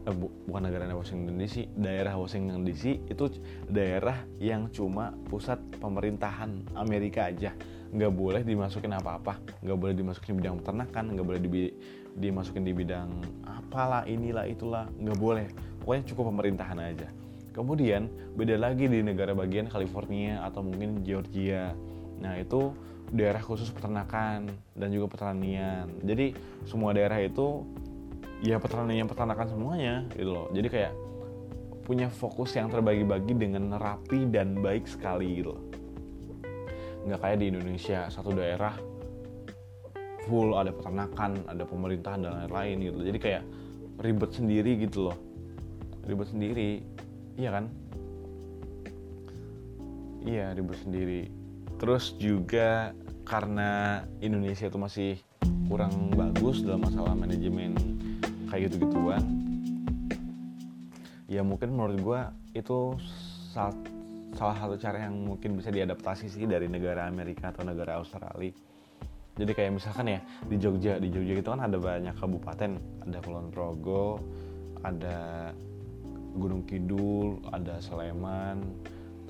[0.08, 3.24] Eh, bu, bukan negara Washington DC daerah Washington DC itu
[3.68, 7.52] daerah yang cuma pusat pemerintahan Amerika aja.
[7.92, 9.36] Nggak boleh dimasukin apa-apa.
[9.60, 11.48] Nggak boleh dimasukin di bidang peternakan nggak boleh di,
[12.16, 13.10] dimasukin di bidang
[13.44, 14.88] apalah inilah itulah.
[14.96, 15.46] Nggak boleh.
[15.84, 17.08] Pokoknya cukup pemerintahan aja.
[17.52, 18.08] Kemudian
[18.38, 21.74] beda lagi di negara bagian California atau mungkin Georgia.
[22.22, 22.72] Nah itu
[23.08, 26.36] daerah khusus peternakan dan juga pertanian jadi
[26.68, 27.64] semua daerah itu
[28.44, 30.46] ya pertanian peternakan semuanya gitu loh.
[30.54, 30.92] Jadi kayak
[31.82, 35.62] punya fokus yang terbagi-bagi dengan rapi dan baik sekali gitu loh.
[37.08, 38.76] Nggak kayak di Indonesia satu daerah
[40.28, 43.42] full ada peternakan ada pemerintahan dan lain-lain gitu jadi kayak
[44.04, 45.16] ribet sendiri gitu loh.
[46.04, 46.84] Ribet sendiri.
[47.40, 47.64] Iya kan?
[50.22, 51.37] Iya ribet sendiri
[51.78, 55.12] terus juga karena Indonesia itu masih
[55.70, 57.76] kurang bagus dalam masalah manajemen
[58.50, 59.22] kayak gitu-gituan
[61.28, 62.20] ya mungkin menurut gue
[62.56, 62.96] itu
[63.52, 63.76] salah,
[64.34, 68.50] salah satu cara yang mungkin bisa diadaptasi sih dari negara Amerika atau negara Australia.
[69.38, 70.20] Jadi kayak misalkan ya
[70.50, 72.74] di Jogja di Jogja itu kan ada banyak kabupaten.
[73.06, 74.18] Ada Kulon Progo
[74.82, 75.50] ada
[76.34, 78.58] Gunung Kidul ada Sleman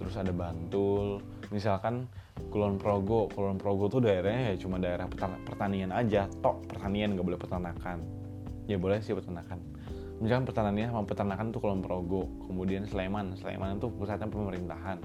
[0.00, 1.20] terus ada Bantul.
[1.52, 2.08] Misalkan
[2.48, 3.28] Kulon Progo.
[3.32, 5.10] Kulon Progo tuh daerahnya ya cuma daerah
[5.44, 6.30] pertanian aja.
[6.40, 7.98] Tok pertanian nggak boleh peternakan.
[8.70, 9.58] Ya boleh sih peternakan.
[10.18, 12.26] Misalkan pertanian sama peternakan tuh Kulon Progo.
[12.50, 13.38] Kemudian Sleman.
[13.38, 14.98] Sleman itu pusatnya pemerintahan.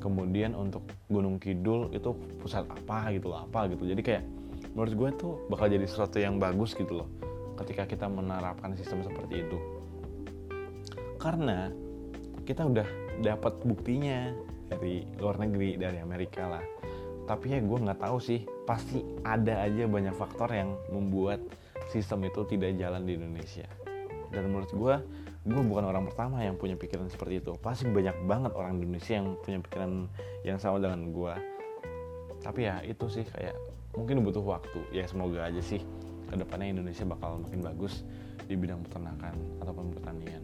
[0.00, 3.88] Kemudian untuk Gunung Kidul itu pusat apa gitu loh apa gitu.
[3.88, 4.24] Jadi kayak
[4.74, 7.08] menurut gue tuh bakal jadi sesuatu yang bagus gitu loh
[7.54, 9.58] ketika kita menerapkan sistem seperti itu.
[11.22, 11.70] Karena
[12.44, 12.84] kita udah
[13.22, 14.34] dapat buktinya
[14.68, 16.73] dari luar negeri dari Amerika lah
[17.24, 18.44] tapi ya gue nggak tahu sih.
[18.68, 21.40] Pasti ada aja banyak faktor yang membuat
[21.92, 23.68] sistem itu tidak jalan di Indonesia.
[24.32, 24.94] Dan menurut gue
[25.44, 27.52] gue bukan orang pertama yang punya pikiran seperti itu.
[27.60, 30.08] Pasti banyak banget orang Indonesia yang punya pikiran
[30.44, 31.54] yang sama dengan gue
[32.44, 33.56] tapi ya itu sih kayak
[33.96, 34.84] mungkin butuh waktu.
[34.92, 35.80] Ya semoga aja sih
[36.28, 38.04] ke depannya Indonesia bakal makin bagus
[38.44, 39.32] di bidang peternakan
[39.64, 40.43] ataupun pertanian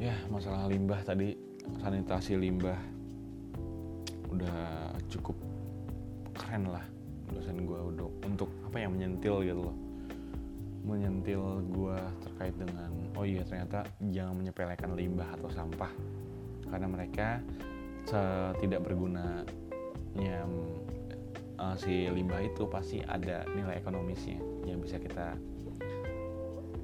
[0.00, 1.36] ya masalah limbah tadi
[1.84, 2.80] sanitasi limbah
[4.32, 5.36] udah cukup
[6.32, 6.82] keren lah
[7.30, 9.76] dosen gue udah untuk apa yang menyentil gitu loh.
[10.80, 15.92] Menyentil gue terkait dengan oh iya ternyata jangan menyepelekan limbah atau sampah.
[16.66, 17.38] Karena mereka
[18.58, 20.42] tidak bergunanya
[21.60, 25.38] uh, si limbah itu pasti ada nilai ekonomisnya yang bisa kita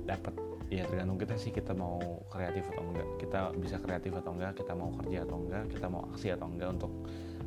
[0.06, 3.08] dapat ya tergantung kita sih kita mau kreatif atau enggak.
[3.22, 6.68] Kita bisa kreatif atau enggak kita mau kerja atau enggak kita mau aksi atau enggak
[6.74, 6.92] untuk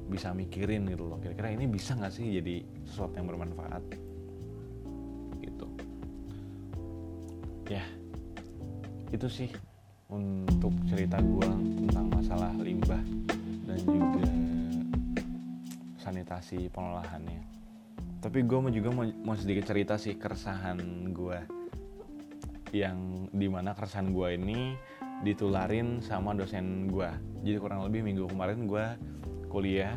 [0.10, 1.20] bisa mikirin gitu loh.
[1.22, 2.56] Kira-kira ini bisa nggak sih jadi
[2.88, 3.84] sesuatu yang bermanfaat?
[5.44, 5.68] Gitu.
[7.70, 7.86] Ya
[9.10, 9.50] itu sih
[10.10, 11.50] untuk cerita gue
[11.86, 13.02] tentang masalah limbah
[13.66, 14.26] dan juga
[16.02, 17.42] sanitasi pengolahannya.
[18.20, 20.82] Tapi gue juga mau, sedikit cerita sih keresahan
[21.14, 21.59] gue
[22.76, 24.60] yang di mana keresahan gue ini
[25.26, 28.86] ditularin sama dosen gue jadi kurang lebih minggu kemarin gue
[29.48, 29.96] kuliah.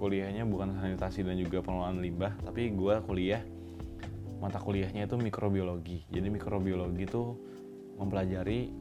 [0.00, 3.44] Kuliahnya bukan sanitasi dan juga pengelolaan limbah tapi gue kuliah.
[4.40, 6.08] Mata kuliahnya itu mikrobiologi.
[6.08, 7.36] Jadi mikrobiologi itu
[8.00, 8.72] mempelajari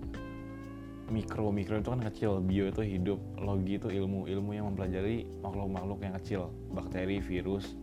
[1.12, 5.70] mikro mikro itu kan kecil bio itu hidup logi itu ilmu ilmu yang mempelajari makhluk
[5.74, 7.74] makhluk yang kecil bakteri virus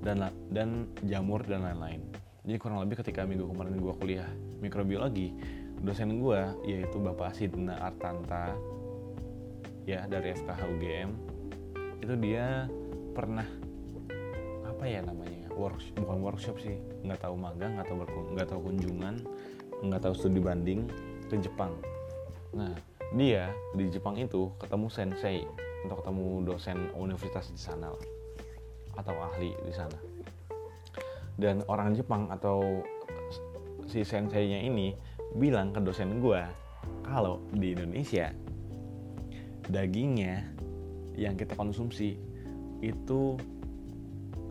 [0.00, 2.00] dan dan jamur dan lain-lain
[2.44, 4.28] jadi kurang lebih ketika minggu kemarin gue kuliah
[4.60, 5.32] mikrobiologi
[5.80, 8.52] dosen gue yaitu bapak Sidna Artanta
[9.88, 11.10] ya dari FKH UGM
[12.04, 12.68] itu dia
[13.16, 13.48] pernah
[14.68, 18.04] apa ya namanya workshop bukan workshop sih nggak tahu magang nggak tahu
[18.36, 19.24] nggak tahu kunjungan
[19.84, 20.88] nggak tahu studi banding
[21.28, 21.72] ke Jepang.
[22.56, 22.72] Nah
[23.16, 25.44] dia di Jepang itu ketemu sensei
[25.84, 27.92] untuk ketemu dosen universitas di sana
[28.96, 30.13] atau ahli di sana
[31.38, 32.82] dan orang Jepang atau
[33.84, 34.94] si senseinya ini
[35.34, 36.40] bilang ke dosen gue
[37.02, 38.30] kalau di Indonesia
[39.68, 40.44] dagingnya
[41.16, 42.18] yang kita konsumsi
[42.84, 43.38] itu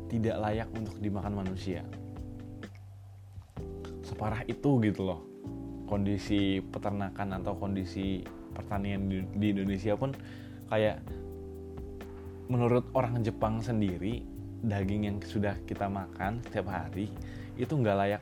[0.09, 1.81] tidak layak untuk dimakan manusia.
[4.05, 5.21] Separah itu gitu loh.
[5.89, 8.21] Kondisi peternakan atau kondisi
[8.53, 10.13] pertanian di, di Indonesia pun
[10.69, 11.01] kayak
[12.49, 14.25] menurut orang Jepang sendiri
[14.63, 17.11] daging yang sudah kita makan setiap hari
[17.59, 18.21] itu nggak layak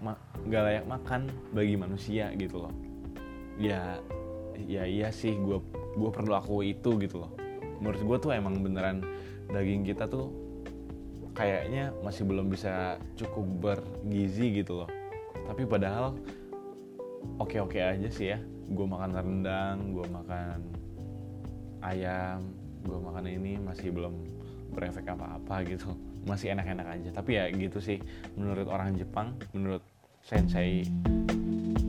[0.49, 2.73] nggak layak makan bagi manusia gitu loh.
[3.61, 4.01] Ya
[4.57, 5.61] ya iya sih gue
[5.95, 7.31] gue perlu aku itu gitu loh.
[7.79, 9.05] Menurut gue tuh emang beneran
[9.53, 10.33] daging kita tuh
[11.31, 14.89] kayaknya masih belum bisa cukup bergizi gitu loh.
[15.47, 16.17] Tapi padahal
[17.37, 18.39] oke oke aja sih ya.
[18.71, 20.59] Gue makan rendang gue makan
[21.85, 22.41] ayam
[22.81, 24.13] gue makan ini masih belum
[24.73, 25.93] berefek apa-apa gitu
[26.25, 27.09] masih enak-enak aja.
[27.13, 27.97] Tapi ya gitu sih
[28.37, 29.81] menurut orang Jepang menurut
[30.21, 30.85] sensei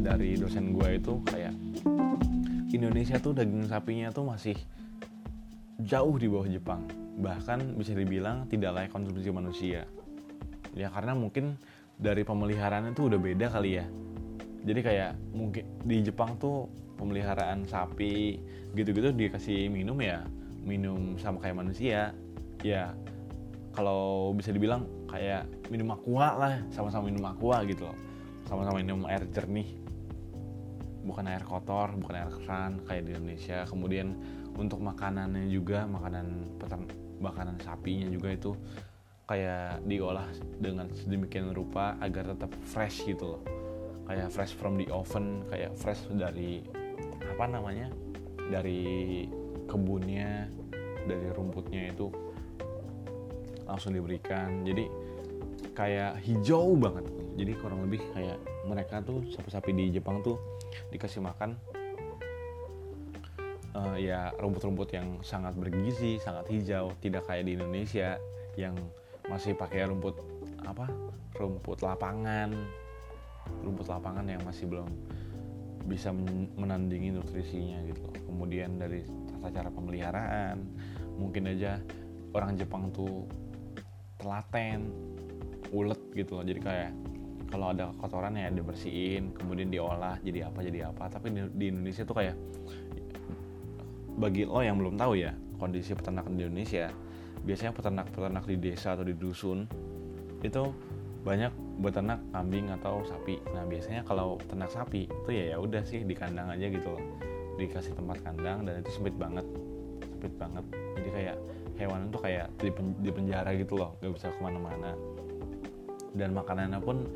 [0.03, 1.55] dari dosen gue itu kayak
[2.73, 4.57] Indonesia tuh daging sapinya tuh masih
[5.85, 6.83] jauh di bawah Jepang.
[7.21, 9.85] Bahkan bisa dibilang tidak layak konsumsi manusia.
[10.73, 11.61] Ya karena mungkin
[12.01, 13.87] dari pemeliharaan itu udah beda kali ya.
[14.65, 18.41] Jadi kayak mungkin di Jepang tuh pemeliharaan sapi
[18.73, 20.25] gitu-gitu dikasih minum ya
[20.65, 22.17] minum sama kayak manusia.
[22.65, 22.97] Ya
[23.73, 27.97] kalau bisa dibilang kayak minum aqua lah sama-sama minum aqua gitu loh.
[28.45, 29.81] Sama-sama minum air jernih.
[31.03, 33.65] Bukan air kotor bukan air keran kayak di Indonesia.
[33.65, 34.15] Kemudian
[34.55, 36.85] untuk makanannya juga makanan petern
[37.19, 38.53] makanan sapinya juga itu
[39.25, 40.29] kayak diolah
[40.61, 43.43] dengan sedemikian rupa agar tetap fresh gitu loh.
[44.05, 46.61] Kayak fresh from the oven kayak fresh dari
[47.25, 47.89] apa namanya
[48.53, 49.25] dari
[49.65, 50.51] kebunnya
[51.09, 52.13] dari rumputnya itu
[53.73, 54.85] langsung diberikan jadi
[55.73, 57.09] kayak hijau banget
[57.41, 58.37] jadi kurang lebih kayak
[58.69, 60.37] mereka tuh sapi-sapi di Jepang tuh
[60.93, 61.57] dikasih makan
[63.77, 68.17] uh, ya rumput-rumput yang sangat bergizi, sangat hijau, tidak kayak di Indonesia
[68.57, 68.77] yang
[69.29, 70.17] masih pakai rumput
[70.65, 70.89] apa?
[71.37, 72.53] rumput lapangan.
[73.65, 74.89] Rumput lapangan yang masih belum
[75.89, 76.15] bisa
[76.55, 78.05] menandingi nutrisinya gitu.
[78.29, 80.63] Kemudian dari tata cara pemeliharaan,
[81.19, 81.81] mungkin aja
[82.37, 83.27] orang Jepang tuh
[84.23, 84.89] telaten,
[85.75, 86.45] ulet gitu loh.
[86.47, 86.91] Jadi kayak
[87.53, 91.11] kalau ada kotoran ya dibersihin, kemudian diolah jadi apa jadi apa.
[91.11, 92.37] Tapi di Indonesia tuh kayak
[94.17, 96.93] bagi lo yang belum tahu ya kondisi peternakan di Indonesia
[97.43, 99.67] biasanya peternak-peternak di desa atau di dusun
[100.43, 100.71] itu
[101.23, 103.39] banyak beternak kambing atau sapi.
[103.55, 107.03] Nah biasanya kalau ternak sapi itu ya ya udah sih di kandang aja gitu loh,
[107.59, 109.47] dikasih tempat kandang dan itu sempit banget,
[110.03, 110.65] sempit banget.
[110.99, 111.37] Jadi kayak
[111.81, 112.47] hewan itu kayak
[113.01, 114.93] di penjara gitu loh, gak bisa ke mana-mana.
[116.13, 117.09] Dan makanannya pun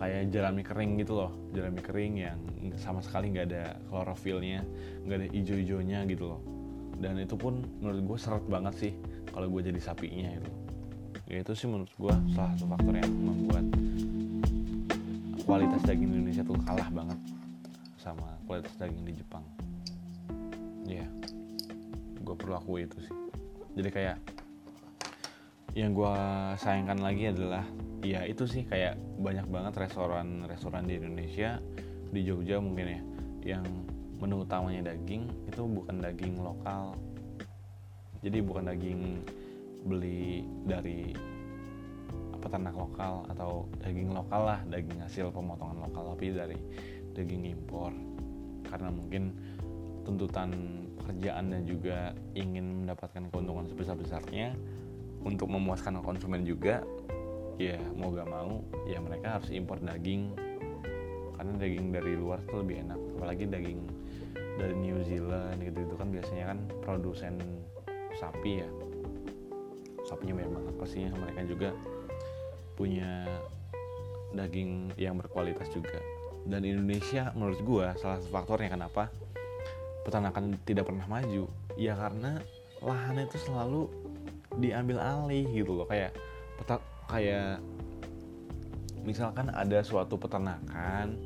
[0.00, 2.40] kayak jerami kering gitu loh jerami kering yang
[2.80, 4.64] sama sekali nggak ada klorofilnya
[5.04, 6.40] nggak ada ijo-ijonya gitu loh.
[7.00, 8.92] Dan itu pun menurut gue seret banget sih
[9.32, 10.52] kalau gue jadi sapinya itu.
[11.30, 13.64] Ya itu sih menurut gue salah satu faktor yang membuat
[15.44, 17.18] kualitas daging Indonesia tuh kalah banget
[18.00, 19.44] sama kualitas daging di Jepang.
[20.88, 21.08] Ya yeah,
[22.24, 23.14] gue perlu akui itu sih
[23.78, 24.18] jadi kayak
[25.78, 26.16] yang gue
[26.58, 27.62] sayangkan lagi adalah
[28.02, 31.62] ya itu sih kayak banyak banget restoran-restoran di Indonesia
[32.10, 33.00] di Jogja mungkin ya
[33.54, 33.64] yang
[34.20, 36.92] menu utamanya daging itu bukan daging lokal.
[38.20, 39.00] Jadi bukan daging
[39.88, 41.16] beli dari
[42.40, 46.58] peternak lokal atau daging lokal lah daging hasil pemotongan lokal tapi dari
[47.16, 47.92] daging impor.
[48.68, 49.32] Karena mungkin
[50.04, 50.52] tuntutan
[51.10, 54.54] pekerjaan dan juga ingin mendapatkan keuntungan sebesar-besarnya
[55.26, 56.86] untuk memuaskan konsumen juga
[57.58, 60.30] ya mau gak mau ya mereka harus impor daging.
[61.34, 63.80] Karena daging dari luar tuh lebih enak apalagi daging
[64.54, 67.34] dari New Zealand gitu itu kan biasanya kan produsen
[68.14, 68.70] sapi ya.
[70.06, 71.68] Sapinya banyak banget pastinya mereka juga
[72.78, 73.26] punya
[74.30, 75.98] daging yang berkualitas juga.
[76.46, 79.10] Dan Indonesia menurut gua salah satu faktornya kenapa
[80.06, 81.44] peternakan tidak pernah maju.
[81.76, 82.40] Ya karena
[82.80, 83.88] lahan itu selalu
[84.58, 85.86] diambil alih gitu loh.
[85.86, 86.16] Kayak
[86.60, 87.60] petak kayak
[89.00, 91.16] misalkan ada suatu peternakan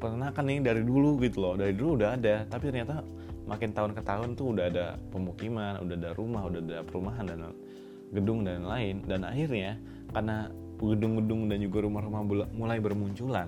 [0.00, 1.54] peternakan nih dari dulu gitu loh.
[1.56, 3.04] Dari dulu udah ada tapi ternyata
[3.44, 7.52] makin tahun ke tahun tuh udah ada pemukiman udah ada rumah udah ada perumahan dan
[8.12, 9.04] gedung dan lain.
[9.04, 9.76] Dan akhirnya
[10.10, 10.48] karena
[10.80, 13.46] gedung-gedung dan juga rumah-rumah mulai bermunculan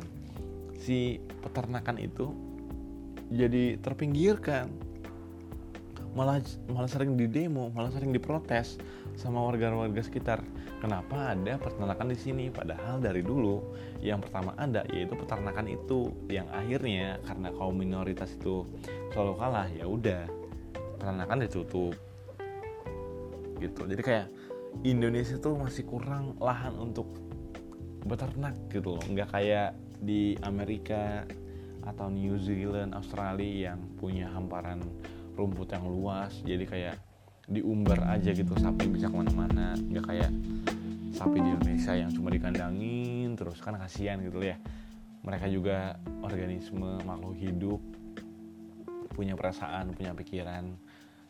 [0.76, 2.28] si peternakan itu
[3.32, 4.68] jadi terpinggirkan.
[6.12, 8.76] Malah malah sering di demo malah sering diprotes
[9.16, 10.44] sama warga-warga sekitar.
[10.82, 12.44] Kenapa ada peternakan di sini?
[12.52, 13.62] Padahal dari dulu
[14.02, 16.12] yang pertama ada yaitu peternakan itu.
[16.28, 18.68] Yang akhirnya karena kaum minoritas itu
[19.14, 20.22] selalu kalah ya udah
[21.00, 21.94] peternakan ditutup.
[23.62, 23.80] Gitu.
[23.86, 24.26] Jadi kayak
[24.82, 27.08] Indonesia tuh masih kurang lahan untuk
[28.04, 29.04] beternak gitu loh.
[29.06, 31.22] Nggak kayak di Amerika
[31.82, 34.82] atau New Zealand Australia yang punya hamparan
[35.34, 36.38] rumput yang luas.
[36.42, 36.96] Jadi kayak
[37.50, 39.74] diumbar aja gitu sapi bisa ke mana-mana.
[39.76, 40.30] Nggak kayak
[41.12, 44.56] sapi di Indonesia yang cuma dikandangin terus kan kasihan gitu ya.
[45.22, 47.80] Mereka juga organisme makhluk hidup
[49.12, 50.72] punya perasaan punya pikiran.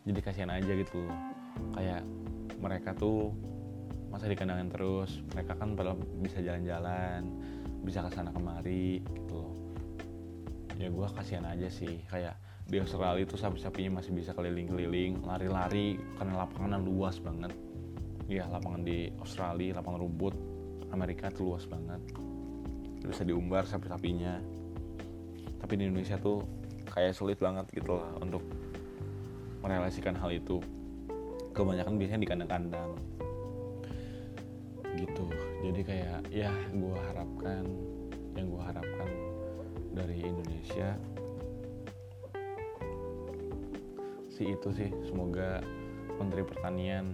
[0.05, 1.09] Jadi kasihan aja gitu.
[1.77, 2.03] Kayak
[2.61, 3.35] mereka tuh
[4.13, 5.73] masa dikandangin terus mereka kan
[6.21, 7.25] bisa jalan-jalan
[7.81, 9.52] bisa ke sana kemari gitu loh
[10.81, 16.47] ya gue kasihan aja sih kayak di Australia itu sapi-sapinya masih bisa keliling-keliling lari-lari karena
[16.47, 17.53] lapangannya luas banget.
[18.31, 20.35] Ya lapangan di Australia lapangan rumput
[20.95, 22.01] Amerika tuh luas banget.
[23.03, 24.39] Bisa diumbar sapi-sapinya.
[25.59, 26.47] Tapi di Indonesia tuh
[26.87, 28.41] kayak sulit banget gitu lah untuk
[29.61, 30.63] merealisasikan hal itu.
[31.53, 32.91] Kebanyakan biasanya di kandang-kandang.
[34.97, 35.27] Gitu.
[35.67, 37.65] Jadi kayak ya gue harapkan
[38.33, 39.09] yang gue harapkan
[39.93, 40.97] dari Indonesia.
[44.33, 45.61] Sih itu sih semoga
[46.17, 47.13] Menteri Pertanian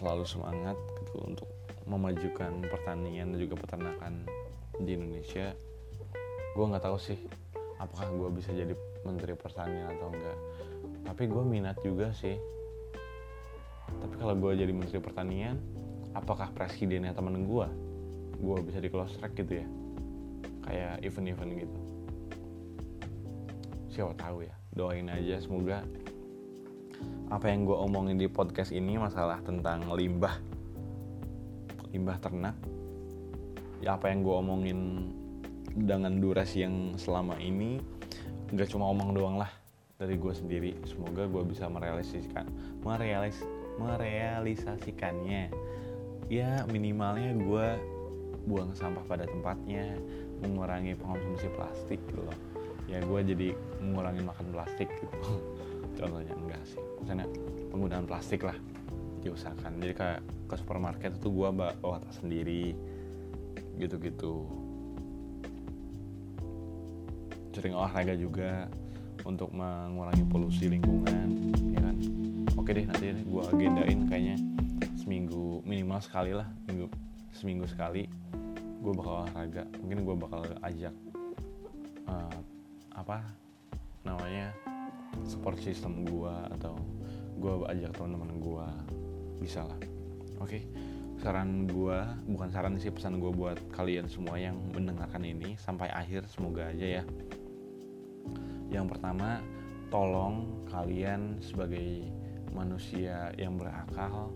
[0.00, 1.48] selalu semangat gitu untuk
[1.84, 4.24] memajukan pertanian dan juga peternakan
[4.80, 5.52] di Indonesia.
[6.56, 7.20] Gue nggak tahu sih
[7.76, 8.72] apakah gue bisa jadi
[9.04, 10.38] Menteri Pertanian atau enggak.
[11.04, 12.40] Tapi gue minat juga sih.
[14.00, 15.60] Tapi kalau gue jadi Menteri Pertanian
[16.16, 17.68] apakah presidennya temen gue
[18.34, 19.66] gue bisa di close track gitu ya.
[20.64, 21.83] Kayak event-event gitu
[23.94, 24.54] siapa tahu ya.
[24.74, 25.86] Doain aja semoga
[27.30, 30.34] apa yang gue omongin di podcast ini masalah tentang limbah.
[31.94, 32.58] Limbah ternak.
[33.78, 34.78] Ya apa yang gue omongin
[35.74, 37.78] dengan durasi yang selama ini
[38.50, 39.50] nggak cuma omong doang lah
[40.02, 40.74] dari gue sendiri.
[40.90, 42.50] Semoga gue bisa merealisasikan
[42.82, 43.38] merealis
[43.78, 45.54] merealisasikannya.
[46.26, 47.66] Ya minimalnya gue
[48.44, 49.96] buang sampah pada tempatnya
[50.42, 52.38] mengurangi pengonsumsi plastik gitu loh.
[52.84, 53.48] Ya gue jadi
[53.84, 55.16] mengurangi makan plastik gitu.
[56.00, 56.80] Contohnya enggak sih.
[57.04, 57.26] Misalnya
[57.70, 58.56] penggunaan plastik lah
[59.24, 59.80] diusahakan.
[59.80, 62.76] Jadi kayak ke supermarket itu gue bawa tas sendiri
[63.80, 64.44] gitu-gitu.
[67.54, 68.66] Sering olahraga juga
[69.24, 71.96] untuk mengurangi polusi lingkungan ya kan?
[72.60, 74.36] Oke deh nanti gue agendain kayaknya
[75.00, 76.86] seminggu minimal sekali lah minggu
[77.32, 78.04] seminggu sekali
[78.84, 79.64] gue bakal olahraga.
[79.80, 80.94] Mungkin gue bakal ajak
[82.04, 82.38] uh,
[82.92, 83.43] apa
[84.04, 84.52] namanya
[85.24, 86.76] support system gue atau
[87.40, 88.66] gue ajak teman-teman gue
[89.42, 89.80] bisa lah.
[90.38, 90.62] Oke okay.
[91.18, 91.98] saran gue
[92.28, 97.00] bukan saran sih pesan gue buat kalian semua yang mendengarkan ini sampai akhir semoga aja
[97.00, 97.04] ya.
[98.70, 99.40] Yang pertama
[99.88, 102.08] tolong kalian sebagai
[102.50, 104.30] manusia yang berakal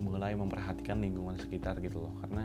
[0.00, 2.14] mulai memperhatikan lingkungan sekitar gitu loh.
[2.20, 2.44] Karena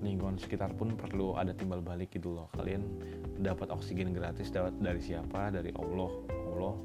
[0.00, 2.48] lingkungan sekitar pun perlu ada timbal balik gitu loh.
[2.56, 2.82] Kalian
[3.40, 5.48] dapat oksigen gratis dapat dari siapa?
[5.48, 6.12] Dari Allah.
[6.52, 6.76] Allah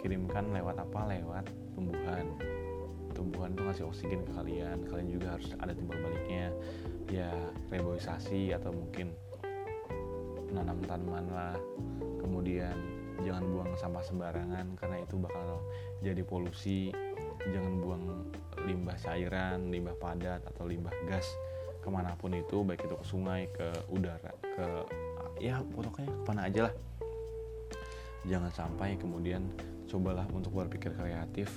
[0.00, 1.00] kirimkan lewat apa?
[1.12, 1.44] Lewat
[1.76, 2.26] tumbuhan.
[3.12, 4.84] Tumbuhan tuh ngasih oksigen ke kalian.
[4.88, 6.52] Kalian juga harus ada timbal baliknya.
[7.12, 7.30] Ya
[7.70, 9.12] reboisasi atau mungkin
[10.50, 11.56] menanam tanaman lah.
[12.20, 12.76] Kemudian
[13.22, 15.60] jangan buang sampah sembarangan karena itu bakal
[16.00, 16.92] jadi polusi.
[17.46, 18.04] Jangan buang
[18.66, 21.28] limbah cairan limbah padat atau limbah gas
[21.78, 24.66] ke mana pun itu baik itu ke sungai ke udara ke
[25.40, 26.74] ya pokoknya ke mana aja lah.
[28.26, 29.46] Jangan sampai kemudian
[29.86, 31.48] cobalah untuk berpikir kreatif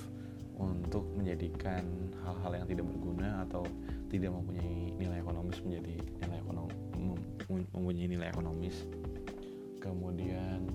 [0.60, 1.82] untuk menjadikan
[2.20, 3.64] hal-hal yang tidak berguna atau
[4.12, 6.74] tidak mempunyai nilai ekonomis menjadi nilai ekonomi
[7.48, 8.76] mempunyai nilai ekonomis.
[9.80, 10.68] Kemudian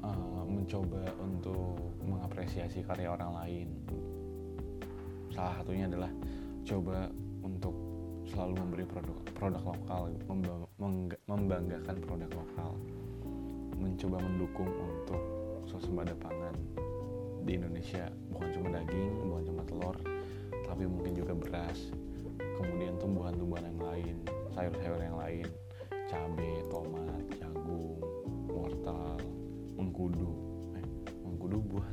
[0.00, 3.68] uh, mencoba untuk mengapresiasi karya orang lain.
[5.30, 6.10] Salah satunya adalah
[6.64, 7.12] coba
[7.44, 7.83] untuk
[8.34, 10.10] selalu memberi produk produk lokal
[11.30, 12.74] membanggakan produk lokal.
[13.78, 15.22] Mencoba mendukung untuk
[15.70, 16.54] swasembada pangan
[17.46, 18.10] di Indonesia.
[18.34, 19.96] Bukan cuma daging bukan cuma telur
[20.66, 21.94] tapi mungkin juga beras.
[22.58, 24.16] Kemudian tumbuhan-tumbuhan yang lain
[24.50, 25.46] sayur-sayur yang lain.
[26.10, 28.02] Cabai tomat jagung
[28.50, 29.22] wortel
[29.78, 30.30] mengkudu.
[30.74, 30.86] Eh
[31.22, 31.90] mengkudu buah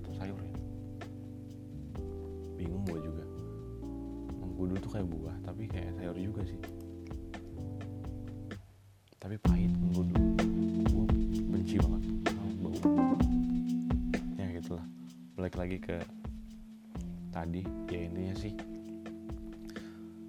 [4.62, 6.60] mengkudu tuh kayak buah tapi kayak sayur juga sih.
[9.18, 10.14] Tapi pahit mengkudu
[10.86, 11.06] gue
[11.50, 12.02] benci banget
[12.62, 13.18] bau.
[14.38, 14.86] Ya gitulah.
[15.34, 15.98] Balik lagi ke
[17.34, 18.54] tadi ya intinya sih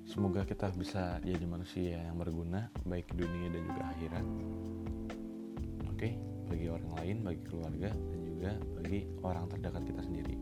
[0.08, 4.26] semoga kita bisa jadi manusia yang berguna baik di dunia dan juga akhirat.
[5.92, 6.08] Oke
[6.48, 10.40] bagi orang lain bagi keluarga dan juga bagi orang terdekat kita sendiri.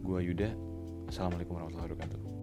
[0.00, 0.56] Gua Yuda.
[1.04, 2.33] Assalamualaikum warahmatullahi wabarakatuh